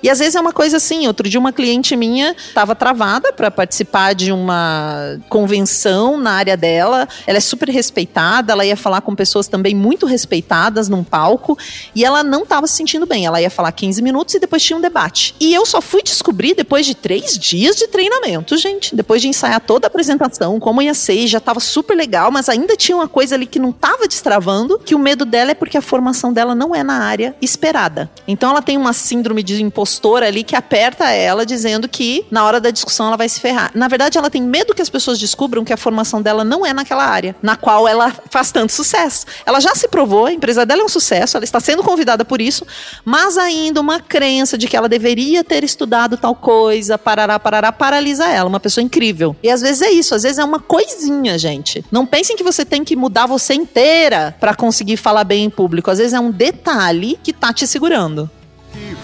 [0.06, 1.08] E às vezes é uma coisa assim.
[1.08, 7.10] Outro dia, uma cliente minha estava travada para participar de uma convenção na área dela.
[7.26, 11.58] Ela é super respeitada, ela ia falar com pessoas também muito respeitadas num palco.
[11.96, 13.26] E ela não estava se sentindo bem.
[13.26, 15.34] Ela ia falar 15 minutos e depois tinha um debate.
[15.40, 18.96] E eu só fui descobrir depois de três dias de treinamento, gente.
[18.96, 22.76] Depois de ensaiar toda a apresentação, como ia ser, já estava super legal, mas ainda
[22.76, 25.82] tinha uma coisa ali que não estava destravando, que o medo dela é porque a
[25.82, 28.08] formação dela não é na área esperada.
[28.28, 32.44] Então ela tem uma síndrome de impostor gestora ali que aperta ela dizendo que na
[32.44, 33.72] hora da discussão ela vai se ferrar.
[33.74, 36.74] Na verdade, ela tem medo que as pessoas descubram que a formação dela não é
[36.74, 39.26] naquela área, na qual ela faz tanto sucesso.
[39.46, 42.42] Ela já se provou, a empresa dela é um sucesso, ela está sendo convidada por
[42.42, 42.66] isso,
[43.06, 48.28] mas ainda uma crença de que ela deveria ter estudado tal coisa, parará, parará, paralisa
[48.28, 48.50] ela.
[48.50, 49.36] Uma pessoa incrível.
[49.42, 51.86] E às vezes é isso, às vezes é uma coisinha, gente.
[51.90, 55.90] Não pensem que você tem que mudar você inteira para conseguir falar bem em público.
[55.90, 58.30] Às vezes é um detalhe que tá te segurando.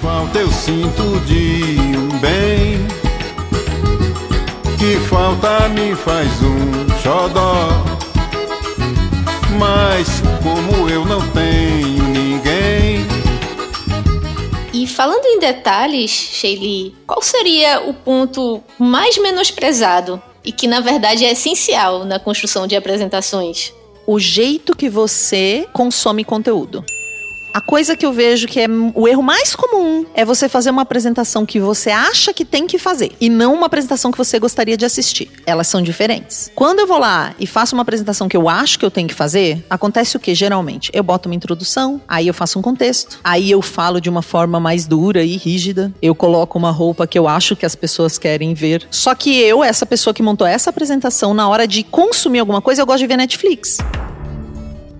[0.01, 2.79] Que falta eu sinto de um bem.
[4.79, 7.67] Que falta me faz um xodó.
[9.59, 10.07] Mas
[10.41, 13.05] como eu não tenho ninguém.
[14.73, 21.25] E falando em detalhes, Sheili, qual seria o ponto mais menosprezado e que na verdade
[21.25, 23.71] é essencial na construção de apresentações?
[24.07, 26.83] O jeito que você consome conteúdo.
[27.53, 30.83] A coisa que eu vejo que é o erro mais comum é você fazer uma
[30.83, 34.77] apresentação que você acha que tem que fazer e não uma apresentação que você gostaria
[34.77, 35.29] de assistir.
[35.45, 36.49] Elas são diferentes.
[36.55, 39.13] Quando eu vou lá e faço uma apresentação que eu acho que eu tenho que
[39.13, 40.89] fazer, acontece o que geralmente?
[40.93, 44.57] Eu boto uma introdução, aí eu faço um contexto, aí eu falo de uma forma
[44.57, 48.53] mais dura e rígida, eu coloco uma roupa que eu acho que as pessoas querem
[48.53, 48.87] ver.
[48.89, 52.81] Só que eu, essa pessoa que montou essa apresentação, na hora de consumir alguma coisa,
[52.81, 53.77] eu gosto de ver Netflix.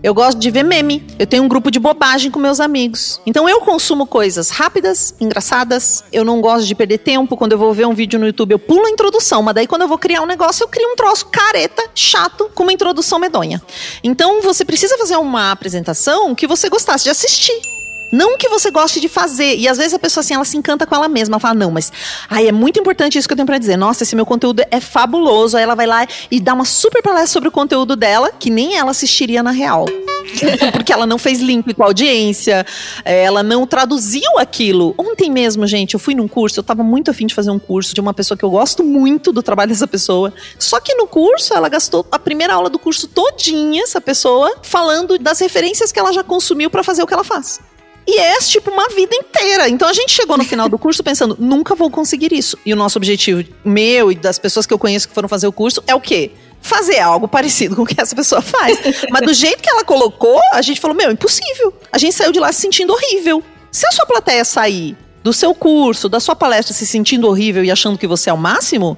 [0.04, 1.06] Eu gosto de ver meme.
[1.20, 3.22] Eu tenho um grupo de bobagem com meus amigos.
[3.26, 6.04] Então eu consumo coisas rápidas, engraçadas.
[6.12, 7.38] Eu não gosto de perder tempo.
[7.38, 9.44] Quando eu vou ver um vídeo no YouTube, eu pulo a introdução.
[9.44, 12.64] Mas daí quando eu vou criar um negócio, eu crio um troço careta, chato, com
[12.64, 13.62] uma introdução medonha.
[14.04, 17.81] Então você precisa fazer uma apresentação que você gostasse de assistir.
[18.12, 19.56] Não que você goste de fazer.
[19.56, 21.36] E às vezes a pessoa assim, ela se encanta com ela mesma.
[21.36, 21.92] Ela fala, não, mas
[22.30, 23.78] ai, é muito importante isso que eu tenho pra dizer.
[23.78, 25.56] Nossa, esse meu conteúdo é fabuloso.
[25.56, 28.78] Aí ela vai lá e dá uma super palestra sobre o conteúdo dela, que nem
[28.78, 29.86] ela assistiria na real.
[30.74, 32.66] Porque ela não fez link com a audiência,
[33.04, 34.94] ela não traduziu aquilo.
[34.98, 37.94] Ontem mesmo, gente, eu fui num curso, eu tava muito afim de fazer um curso
[37.94, 40.34] de uma pessoa que eu gosto muito do trabalho dessa pessoa.
[40.60, 45.18] Só que no curso, ela gastou a primeira aula do curso todinha, essa pessoa, falando
[45.18, 47.60] das referências que ela já consumiu pra fazer o que ela faz.
[48.08, 49.70] E é tipo uma vida inteira.
[49.70, 52.58] Então a gente chegou no final do curso pensando, nunca vou conseguir isso.
[52.66, 55.52] E o nosso objetivo, meu e das pessoas que eu conheço que foram fazer o
[55.52, 56.32] curso, é o quê?
[56.62, 58.78] Fazer algo parecido com o que essa pessoa faz.
[59.10, 61.74] Mas do jeito que ela colocou, a gente falou, meu, impossível.
[61.92, 63.44] A gente saiu de lá se sentindo horrível.
[63.72, 67.72] Se a sua plateia sair do seu curso, da sua palestra se sentindo horrível e
[67.72, 68.98] achando que você é o máximo,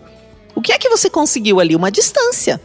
[0.56, 1.76] o que é que você conseguiu ali?
[1.76, 2.62] Uma distância.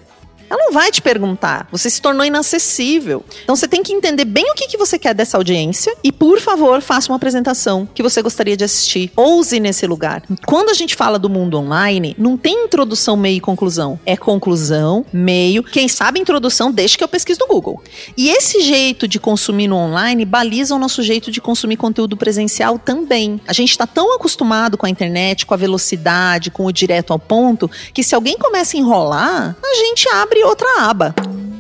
[0.49, 1.69] Ela não vai te perguntar.
[1.71, 3.25] Você se tornou inacessível.
[3.43, 6.41] Então você tem que entender bem o que, que você quer dessa audiência e, por
[6.41, 9.11] favor, faça uma apresentação que você gostaria de assistir.
[9.17, 10.23] Ouse nesse lugar.
[10.47, 13.99] Quando a gente fala do mundo online, não tem introdução, meio e conclusão.
[14.07, 15.63] É conclusão, meio.
[15.63, 17.83] Quem sabe introdução, deixa que eu pesquiso no Google.
[18.17, 22.79] E esse jeito de consumir no online baliza o nosso jeito de consumir conteúdo presencial
[22.79, 23.41] também.
[23.47, 27.19] A gente está tão acostumado com a internet, com a velocidade, com o direto ao
[27.19, 31.15] ponto, que se alguém começa a enrolar, a gente abre outra aba.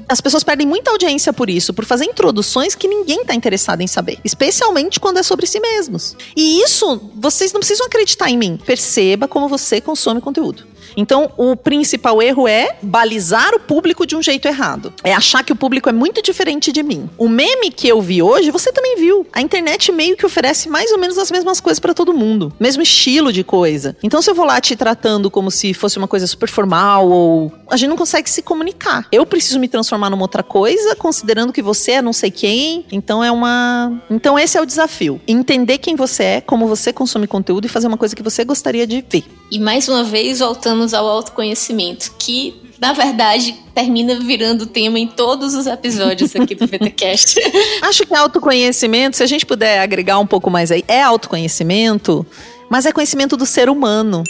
[0.08, 3.86] As pessoas perdem muita audiência por isso, por fazer introduções que ninguém está interessado em
[3.86, 6.16] saber, especialmente quando é sobre si mesmos.
[6.34, 8.58] E isso, vocês não precisam acreditar em mim.
[8.64, 10.64] Perceba como você consome conteúdo.
[10.98, 14.92] Então, o principal erro é balizar o público de um jeito errado.
[15.04, 17.08] É achar que o público é muito diferente de mim.
[17.16, 19.24] O meme que eu vi hoje, você também viu.
[19.32, 22.82] A internet meio que oferece mais ou menos as mesmas coisas para todo mundo, mesmo
[22.82, 23.96] estilo de coisa.
[24.02, 27.52] Então, se eu vou lá te tratando como se fosse uma coisa super formal ou
[27.70, 29.06] a gente não consegue se comunicar.
[29.12, 32.84] Eu preciso me transformar numa outra coisa, considerando que você é não sei quem.
[32.90, 35.20] Então é uma, então esse é o desafio.
[35.28, 38.86] Entender quem você é, como você consome conteúdo e fazer uma coisa que você gostaria
[38.86, 39.24] de ver.
[39.50, 45.54] E mais uma vez voltamos ao autoconhecimento, que na verdade termina virando tema em todos
[45.54, 47.40] os episódios aqui do VTcast.
[47.82, 52.26] Acho que autoconhecimento, se a gente puder agregar um pouco mais aí, é autoconhecimento,
[52.70, 54.22] mas é conhecimento do ser humano.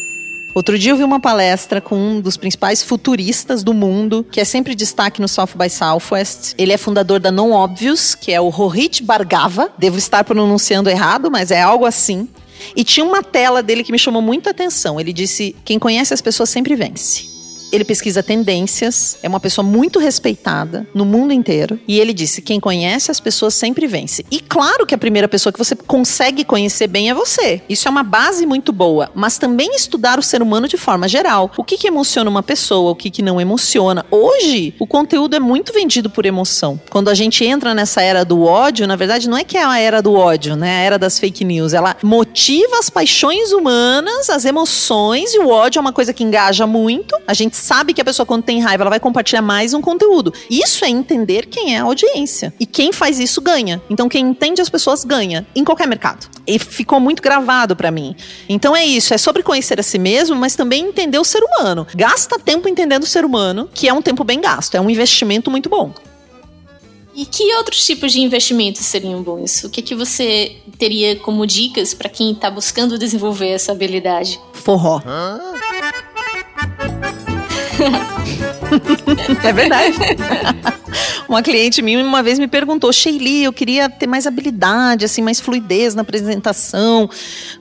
[0.54, 4.44] Outro dia eu vi uma palestra com um dos principais futuristas do mundo, que é
[4.44, 6.54] sempre destaque no South by Southwest.
[6.58, 9.70] Ele é fundador da Non Obvious, que é o Rohit Bhargava.
[9.78, 12.28] Devo estar pronunciando errado, mas é algo assim.
[12.74, 15.00] E tinha uma tela dele que me chamou muita atenção.
[15.00, 17.37] Ele disse: Quem conhece as pessoas sempre vence.
[17.70, 21.78] Ele pesquisa tendências, é uma pessoa muito respeitada no mundo inteiro.
[21.86, 24.24] E ele disse: quem conhece as pessoas sempre vence.
[24.30, 27.60] E claro que a primeira pessoa que você consegue conhecer bem é você.
[27.68, 29.10] Isso é uma base muito boa.
[29.14, 31.50] Mas também estudar o ser humano de forma geral.
[31.56, 34.06] O que, que emociona uma pessoa, o que, que não emociona.
[34.10, 36.80] Hoje, o conteúdo é muito vendido por emoção.
[36.90, 39.78] Quando a gente entra nessa era do ódio, na verdade, não é que é a
[39.78, 40.78] era do ódio, né?
[40.78, 41.74] A era das fake news.
[41.74, 46.66] Ela motiva as paixões humanas, as emoções, e o ódio é uma coisa que engaja
[46.66, 47.14] muito.
[47.26, 50.32] A gente sabe que a pessoa, quando tem raiva, ela vai compartilhar mais um conteúdo.
[50.50, 52.54] Isso é entender quem é a audiência.
[52.58, 53.82] E quem faz isso ganha.
[53.90, 55.46] Então, quem entende as pessoas ganha.
[55.54, 56.28] Em qualquer mercado.
[56.46, 58.16] E ficou muito gravado para mim.
[58.48, 59.12] Então é isso.
[59.12, 61.86] É sobre conhecer a si mesmo, mas também entender o ser humano.
[61.94, 64.74] Gasta tempo entendendo o ser humano, que é um tempo bem gasto.
[64.74, 65.92] É um investimento muito bom.
[67.14, 69.64] E que outros tipos de investimentos seriam bons?
[69.64, 74.40] O que, que você teria como dicas para quem está buscando desenvolver essa habilidade?
[74.52, 75.02] Forró.
[77.78, 78.54] Yeah.
[79.44, 79.96] é verdade.
[81.28, 85.38] Uma cliente minha uma vez me perguntou, Sheili, eu queria ter mais habilidade, assim, mais
[85.38, 87.08] fluidez na apresentação.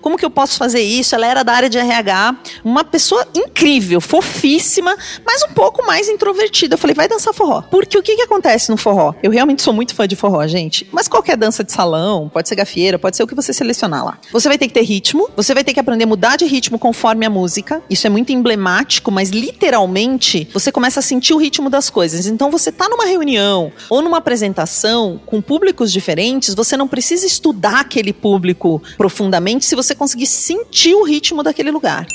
[0.01, 1.13] Como que eu posso fazer isso?
[1.15, 6.75] Ela era da área de RH, uma pessoa incrível, fofíssima, mas um pouco mais introvertida.
[6.75, 7.61] Eu falei, vai dançar forró.
[7.61, 9.13] Porque o que que acontece no forró?
[9.21, 10.87] Eu realmente sou muito fã de forró, gente.
[10.91, 14.17] Mas qualquer dança de salão, pode ser gafieira, pode ser o que você selecionar lá.
[14.31, 16.79] Você vai ter que ter ritmo, você vai ter que aprender a mudar de ritmo
[16.79, 17.81] conforme a música.
[17.89, 22.27] Isso é muito emblemático, mas literalmente você começa a sentir o ritmo das coisas.
[22.27, 27.81] Então você tá numa reunião ou numa apresentação com públicos diferentes, você não precisa estudar
[27.81, 32.05] aquele público profundamente se você conseguir sentir o ritmo daquele lugar.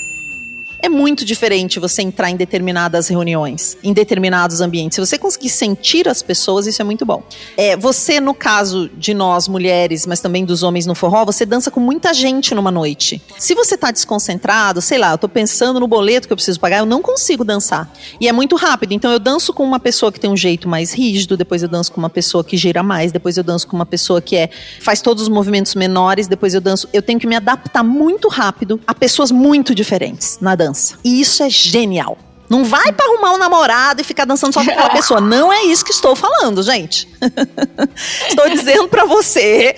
[0.85, 4.97] É muito diferente você entrar em determinadas reuniões, em determinados ambientes.
[4.97, 7.23] Se você conseguir sentir as pessoas, isso é muito bom.
[7.57, 11.71] É, você, no caso de nós mulheres, mas também dos homens no forró, você dança
[11.71, 13.23] com muita gente numa noite.
[13.39, 16.79] Se você tá desconcentrado, sei lá, eu tô pensando no boleto que eu preciso pagar,
[16.79, 17.89] eu não consigo dançar.
[18.21, 18.91] E é muito rápido.
[18.91, 21.93] Então eu danço com uma pessoa que tem um jeito mais rígido, depois eu danço
[21.93, 25.01] com uma pessoa que gira mais, depois eu danço com uma pessoa que é faz
[25.01, 26.89] todos os movimentos menores, depois eu danço.
[26.93, 30.72] Eu tenho que me adaptar muito rápido a pessoas muito diferentes na dança.
[31.05, 32.19] E isso é genial.
[32.53, 35.23] Não vai pra arrumar um namorado e ficar dançando só com aquela pessoa.
[35.23, 37.09] Não é isso que estou falando, gente.
[38.29, 39.75] estou dizendo pra você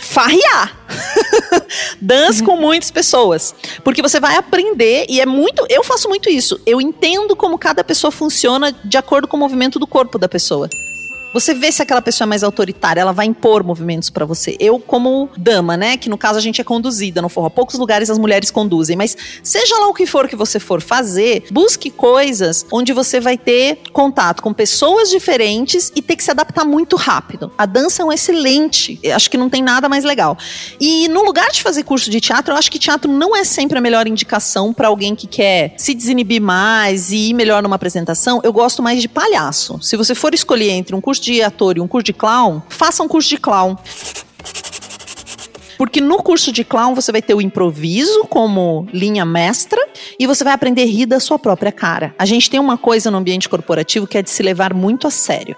[0.00, 0.76] farrear.
[2.02, 3.54] Dance com muitas pessoas.
[3.84, 5.64] Porque você vai aprender, e é muito.
[5.68, 6.60] Eu faço muito isso.
[6.66, 10.68] Eu entendo como cada pessoa funciona de acordo com o movimento do corpo da pessoa.
[11.34, 14.56] Você vê se aquela pessoa é mais autoritária, ela vai impor movimentos para você.
[14.58, 18.08] Eu, como dama, né, que no caso a gente é conduzida no forró, poucos lugares
[18.08, 22.64] as mulheres conduzem, mas seja lá o que for que você for fazer, busque coisas
[22.72, 27.52] onde você vai ter contato com pessoas diferentes e ter que se adaptar muito rápido.
[27.58, 30.36] A dança é um excelente, acho que não tem nada mais legal.
[30.80, 33.76] E no lugar de fazer curso de teatro, eu acho que teatro não é sempre
[33.76, 38.40] a melhor indicação para alguém que quer se desinibir mais e ir melhor numa apresentação.
[38.42, 39.78] Eu gosto mais de palhaço.
[39.82, 43.02] Se você for escolher entre um curso de ator e um curso de clown, faça
[43.02, 43.76] um curso de clown.
[45.76, 49.80] Porque no curso de clown você vai ter o improviso como linha mestra
[50.18, 52.14] e você vai aprender a rir da sua própria cara.
[52.18, 55.10] A gente tem uma coisa no ambiente corporativo que é de se levar muito a
[55.10, 55.56] sério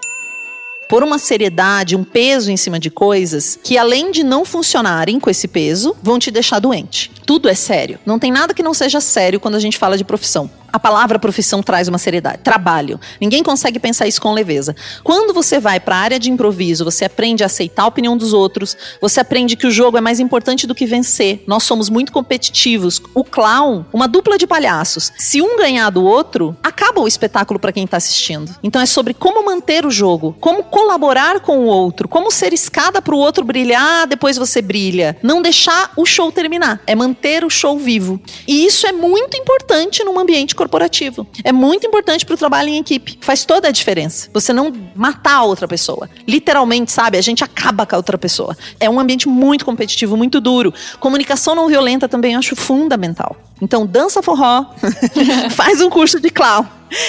[0.91, 5.29] por uma seriedade, um peso em cima de coisas que, além de não funcionarem com
[5.29, 7.09] esse peso, vão te deixar doente.
[7.25, 7.97] Tudo é sério.
[8.05, 10.51] Não tem nada que não seja sério quando a gente fala de profissão.
[10.71, 12.39] A palavra profissão traz uma seriedade.
[12.43, 12.99] Trabalho.
[13.19, 14.75] Ninguém consegue pensar isso com leveza.
[15.03, 18.31] Quando você vai para a área de improviso, você aprende a aceitar a opinião dos
[18.31, 21.43] outros, você aprende que o jogo é mais importante do que vencer.
[21.45, 23.01] Nós somos muito competitivos.
[23.13, 27.71] O clown, uma dupla de palhaços, se um ganhar do outro, acaba o espetáculo para
[27.71, 28.55] quem está assistindo.
[28.63, 33.01] Então é sobre como manter o jogo, como colaborar com o outro, como ser escada
[33.01, 35.17] para o outro brilhar, depois você brilha.
[35.21, 38.19] Não deixar o show terminar, é manter o show vivo.
[38.47, 41.25] E isso é muito importante num ambiente corporativo.
[41.43, 43.17] É muito importante para o trabalho em equipe.
[43.21, 44.29] Faz toda a diferença.
[44.31, 46.07] Você não matar a outra pessoa.
[46.27, 47.17] Literalmente, sabe?
[47.17, 48.55] A gente acaba com a outra pessoa.
[48.79, 50.71] É um ambiente muito competitivo, muito duro.
[50.99, 53.35] Comunicação não violenta também acho fundamental.
[53.59, 54.65] Então, dança forró,
[55.51, 56.65] faz um curso de clown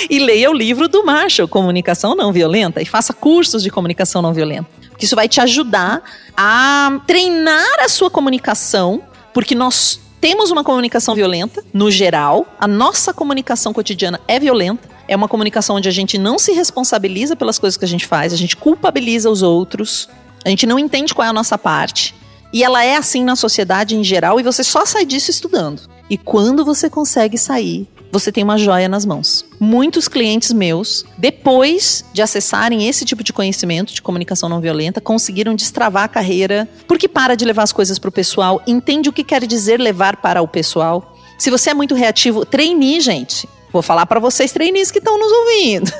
[0.09, 4.33] e leia o livro do Marshall, Comunicação Não Violenta, e faça cursos de comunicação não
[4.33, 4.67] violenta.
[4.91, 6.03] Porque isso vai te ajudar
[6.37, 12.47] a treinar a sua comunicação, porque nós temos uma comunicação violenta, no geral.
[12.57, 14.89] A nossa comunicação cotidiana é violenta.
[15.09, 18.33] É uma comunicação onde a gente não se responsabiliza pelas coisas que a gente faz,
[18.33, 20.09] a gente culpabiliza os outros,
[20.45, 22.15] a gente não entende qual é a nossa parte.
[22.53, 25.83] E ela é assim na sociedade em geral e você só sai disso estudando.
[26.11, 29.45] E quando você consegue sair, você tem uma joia nas mãos.
[29.59, 35.55] Muitos clientes meus, depois de acessarem esse tipo de conhecimento de comunicação não violenta, conseguiram
[35.55, 39.25] destravar a carreira, porque para de levar as coisas para o pessoal, entende o que
[39.25, 41.17] quer dizer levar para o pessoal.
[41.39, 43.49] Se você é muito reativo, treine, gente.
[43.73, 45.91] Vou falar para vocês, trainees que estão nos ouvindo.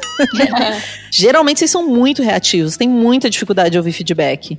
[1.11, 4.55] Geralmente vocês são muito reativos, têm muita dificuldade de ouvir feedback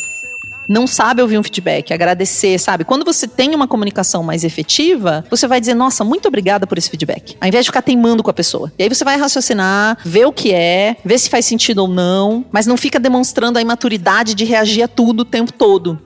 [0.67, 2.83] não sabe ouvir um feedback, agradecer, sabe?
[2.83, 6.89] Quando você tem uma comunicação mais efetiva, você vai dizer, nossa, muito obrigada por esse
[6.89, 7.35] feedback.
[7.39, 8.71] Ao invés de ficar teimando com a pessoa.
[8.77, 12.45] E aí você vai raciocinar, ver o que é, ver se faz sentido ou não,
[12.51, 15.99] mas não fica demonstrando a imaturidade de reagir a tudo o tempo todo.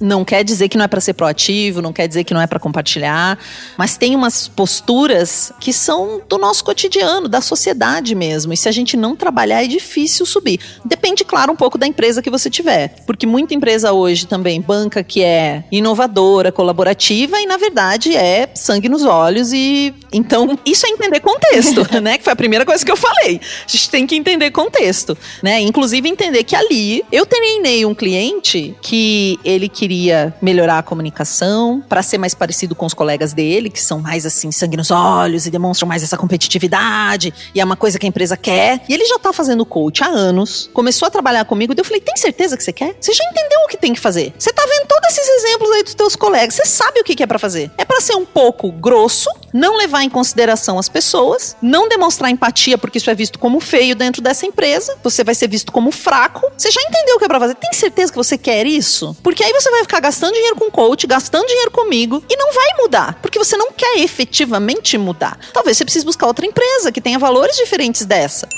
[0.00, 2.46] Não quer dizer que não é para ser proativo, não quer dizer que não é
[2.46, 3.38] para compartilhar,
[3.76, 8.52] mas tem umas posturas que são do nosso cotidiano, da sociedade mesmo.
[8.52, 10.60] E se a gente não trabalhar, é difícil subir.
[10.84, 12.94] Depende, claro, um pouco da empresa que você tiver.
[13.06, 18.88] Porque muita empresa hoje também banca que é inovadora, colaborativa e, na verdade, é sangue
[18.88, 19.52] nos olhos.
[19.52, 22.18] E então, isso é entender contexto, né?
[22.18, 23.40] Que foi a primeira coisa que eu falei.
[23.66, 25.60] A gente tem que entender contexto, né?
[25.60, 31.82] Inclusive entender que ali eu treinei um cliente que ele queria queria melhorar a comunicação
[31.88, 35.46] para ser mais parecido com os colegas dele, que são mais assim, sangue nos olhos
[35.46, 38.82] e demonstram mais essa competitividade, e é uma coisa que a empresa quer.
[38.86, 42.02] E ele já tá fazendo coach há anos, começou a trabalhar comigo, e eu falei:
[42.02, 42.94] tem certeza que você quer?
[43.00, 44.34] Você já entendeu o que tem que fazer?
[44.38, 47.26] Você tá vendo todos esses exemplos aí dos teus colegas, você sabe o que é
[47.26, 47.70] para fazer.
[47.78, 52.78] É para ser um pouco grosso, não levar em consideração as pessoas, não demonstrar empatia,
[52.78, 56.50] porque isso é visto como feio dentro dessa empresa, você vai ser visto como fraco.
[56.56, 57.54] Você já entendeu o que é pra fazer?
[57.54, 59.16] Tem certeza que você quer isso?
[59.22, 62.68] Porque aí você vai ficar gastando dinheiro com coach, gastando dinheiro comigo e não vai
[62.78, 65.38] mudar, porque você não quer efetivamente mudar.
[65.52, 68.48] Talvez você precise buscar outra empresa que tenha valores diferentes dessa.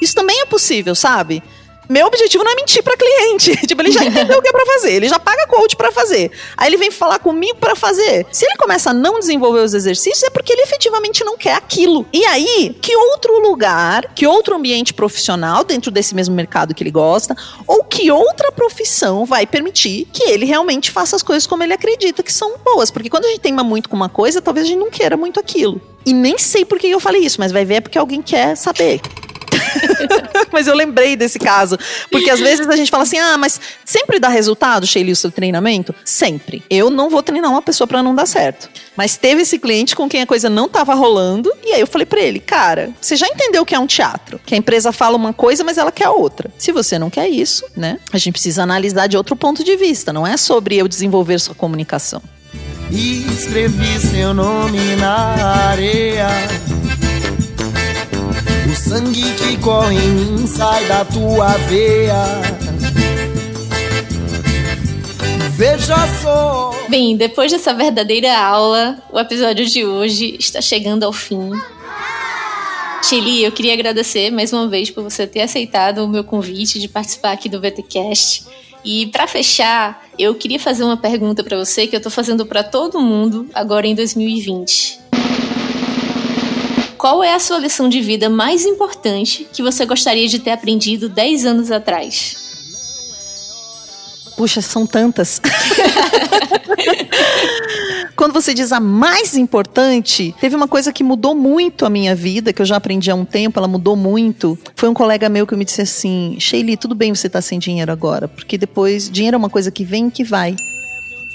[0.00, 1.42] Isso também é possível, sabe?
[1.88, 3.56] Meu objetivo não é mentir para cliente.
[3.66, 6.30] tipo, ele já entendeu o que é para fazer, ele já paga coach para fazer.
[6.56, 8.26] Aí ele vem falar comigo para fazer.
[8.32, 12.06] Se ele começa a não desenvolver os exercícios, é porque ele efetivamente não quer aquilo.
[12.12, 16.90] E aí, que outro lugar, que outro ambiente profissional dentro desse mesmo mercado que ele
[16.90, 21.72] gosta, ou que outra profissão vai permitir que ele realmente faça as coisas como ele
[21.72, 22.90] acredita que são boas?
[22.90, 25.38] Porque quando a gente teima muito com uma coisa, talvez a gente não queira muito
[25.40, 25.80] aquilo.
[26.04, 28.56] E nem sei por que eu falei isso, mas vai ver é porque alguém quer
[28.56, 29.00] saber.
[30.52, 31.78] mas eu lembrei desse caso.
[32.10, 35.30] Porque às vezes a gente fala assim: ah, mas sempre dá resultado, Sheila, o seu
[35.30, 35.94] treinamento?
[36.04, 36.62] Sempre.
[36.70, 38.68] Eu não vou treinar uma pessoa para não dar certo.
[38.96, 42.06] Mas teve esse cliente com quem a coisa não tava rolando, e aí eu falei
[42.06, 44.40] para ele: cara, você já entendeu que é um teatro?
[44.44, 46.50] Que a empresa fala uma coisa, mas ela quer outra.
[46.58, 47.98] Se você não quer isso, né?
[48.12, 50.12] A gente precisa analisar de outro ponto de vista.
[50.12, 52.22] Não é sobre eu desenvolver sua comunicação.
[52.90, 56.28] Escrevi seu nome na areia.
[58.76, 62.22] Sangue que corre em mim sai da tua veia.
[65.56, 66.70] Veja só.
[66.88, 71.50] Bem, depois dessa verdadeira aula, o episódio de hoje está chegando ao fim.
[73.02, 76.88] Chili, eu queria agradecer mais uma vez por você ter aceitado o meu convite de
[76.88, 78.44] participar aqui do VTcast.
[78.84, 82.62] E para fechar, eu queria fazer uma pergunta para você que eu tô fazendo para
[82.62, 85.00] todo mundo agora em 2020.
[86.98, 91.08] Qual é a sua lição de vida mais importante que você gostaria de ter aprendido
[91.08, 92.36] 10 anos atrás?
[94.36, 95.40] Puxa, são tantas.
[98.14, 102.52] Quando você diz a mais importante, teve uma coisa que mudou muito a minha vida,
[102.52, 104.58] que eu já aprendi há um tempo, ela mudou muito.
[104.74, 107.58] Foi um colega meu que me disse assim: Sheili, tudo bem você estar tá sem
[107.58, 110.56] dinheiro agora, porque depois dinheiro é uma coisa que vem e que vai.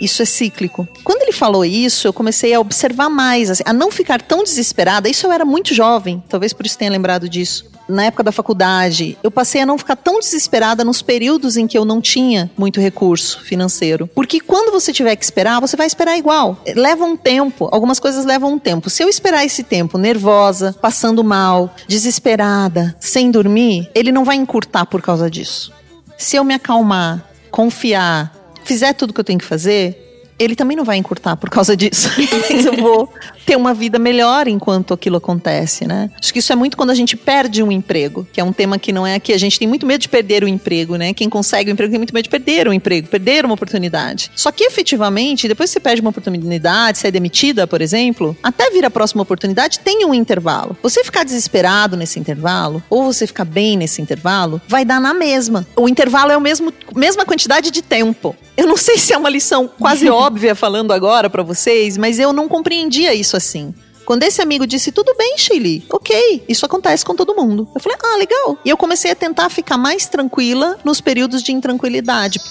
[0.01, 0.87] Isso é cíclico.
[1.03, 5.07] Quando ele falou isso, eu comecei a observar mais, assim, a não ficar tão desesperada.
[5.07, 9.17] Isso eu era muito jovem, talvez por isso tenha lembrado disso na época da faculdade,
[9.21, 12.79] eu passei a não ficar tão desesperada nos períodos em que eu não tinha muito
[12.79, 14.07] recurso financeiro.
[14.07, 16.57] Porque quando você tiver que esperar, você vai esperar igual.
[16.75, 18.89] Leva um tempo, algumas coisas levam um tempo.
[18.89, 24.85] Se eu esperar esse tempo nervosa, passando mal, desesperada, sem dormir, ele não vai encurtar
[24.85, 25.71] por causa disso.
[26.17, 30.00] Se eu me acalmar, confiar, fizer tudo que eu tenho que fazer,
[30.41, 32.09] ele também não vai encurtar por causa disso.
[32.65, 33.13] eu vou
[33.45, 36.09] ter uma vida melhor enquanto aquilo acontece, né?
[36.19, 38.79] Acho que isso é muito quando a gente perde um emprego, que é um tema
[38.79, 39.33] que não é aqui.
[39.33, 41.13] A gente tem muito medo de perder o emprego, né?
[41.13, 44.31] Quem consegue o emprego tem muito medo de perder o emprego, perder uma oportunidade.
[44.35, 48.69] Só que efetivamente, depois que você perde uma oportunidade, você é demitida, por exemplo, até
[48.71, 50.75] vir a próxima oportunidade, tem um intervalo.
[50.81, 55.67] Você ficar desesperado nesse intervalo, ou você ficar bem nesse intervalo, vai dar na mesma.
[55.75, 58.35] O intervalo é mesmo, mesma quantidade de tempo.
[58.57, 62.33] Eu não sei se é uma lição quase óbvia falando agora para vocês, mas eu
[62.33, 63.73] não compreendia isso assim.
[64.05, 67.67] Quando esse amigo disse, tudo bem, Chile, ok, isso acontece com todo mundo.
[67.73, 68.57] Eu falei, ah, legal.
[68.65, 72.41] E eu comecei a tentar ficar mais tranquila nos períodos de intranquilidade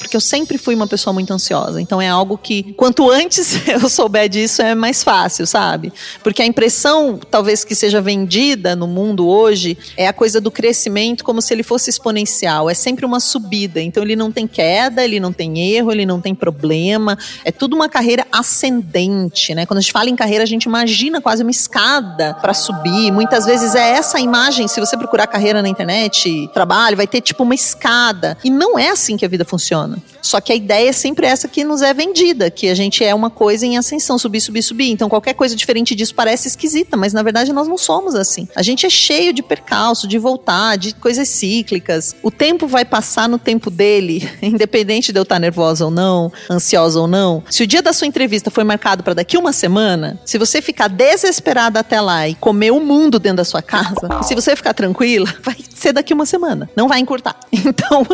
[0.00, 1.80] porque eu sempre fui uma pessoa muito ansiosa.
[1.80, 5.92] Então é algo que, quanto antes eu souber disso, é mais fácil, sabe?
[6.22, 11.22] Porque a impressão, talvez que seja vendida no mundo hoje, é a coisa do crescimento
[11.22, 12.70] como se ele fosse exponencial.
[12.70, 13.80] É sempre uma subida.
[13.80, 17.18] Então ele não tem queda, ele não tem erro, ele não tem problema.
[17.44, 19.66] É tudo uma carreira ascendente, né?
[19.66, 23.12] Quando a gente fala em carreira, a gente imagina quase uma escada para subir.
[23.12, 24.66] Muitas vezes é essa imagem.
[24.66, 28.38] Se você procurar carreira na internet, trabalho, vai ter tipo uma escada.
[28.42, 29.89] E não é assim que a vida funciona.
[30.22, 33.14] Só que a ideia é sempre essa que nos é vendida, que a gente é
[33.14, 34.90] uma coisa em ascensão, subir, subir, subir.
[34.90, 38.48] Então qualquer coisa diferente disso parece esquisita, mas na verdade nós não somos assim.
[38.54, 42.14] A gente é cheio de percalço, de voltar, de coisas cíclicas.
[42.22, 47.00] O tempo vai passar no tempo dele, independente de eu estar nervosa ou não, ansiosa
[47.00, 47.42] ou não.
[47.50, 50.88] Se o dia da sua entrevista foi marcado para daqui uma semana, se você ficar
[50.88, 55.32] desesperada até lá e comer o mundo dentro da sua casa, se você ficar tranquila,
[55.42, 56.68] vai ser daqui uma semana.
[56.76, 57.36] Não vai encurtar.
[57.52, 58.06] Então,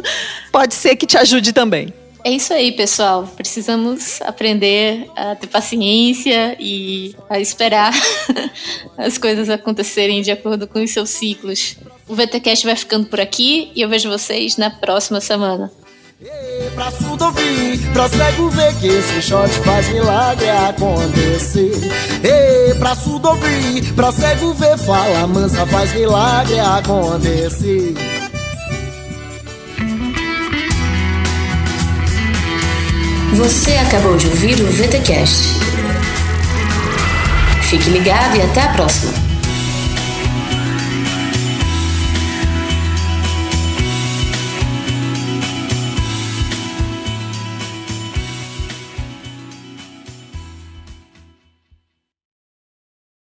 [0.51, 1.66] pode ser que te ajude também.
[2.25, 3.29] É isso aí, pessoal.
[3.37, 7.93] Precisamos aprender a ter paciência e a esperar
[8.99, 11.77] as coisas acontecerem de acordo com os seus ciclos.
[12.09, 15.71] O VTCast vai ficando por aqui e eu vejo vocês na próxima semana.
[16.75, 21.73] Pra surdo ouvir, pra cego ver que esse shot faz milagre acontecer.
[22.25, 27.95] E pra surdo ouvir, pra cego ver, fala mansa faz milagre acontecer.
[33.37, 35.61] Você acabou de ouvir o VTCast.
[37.65, 39.26] Fique ligado e até a próxima.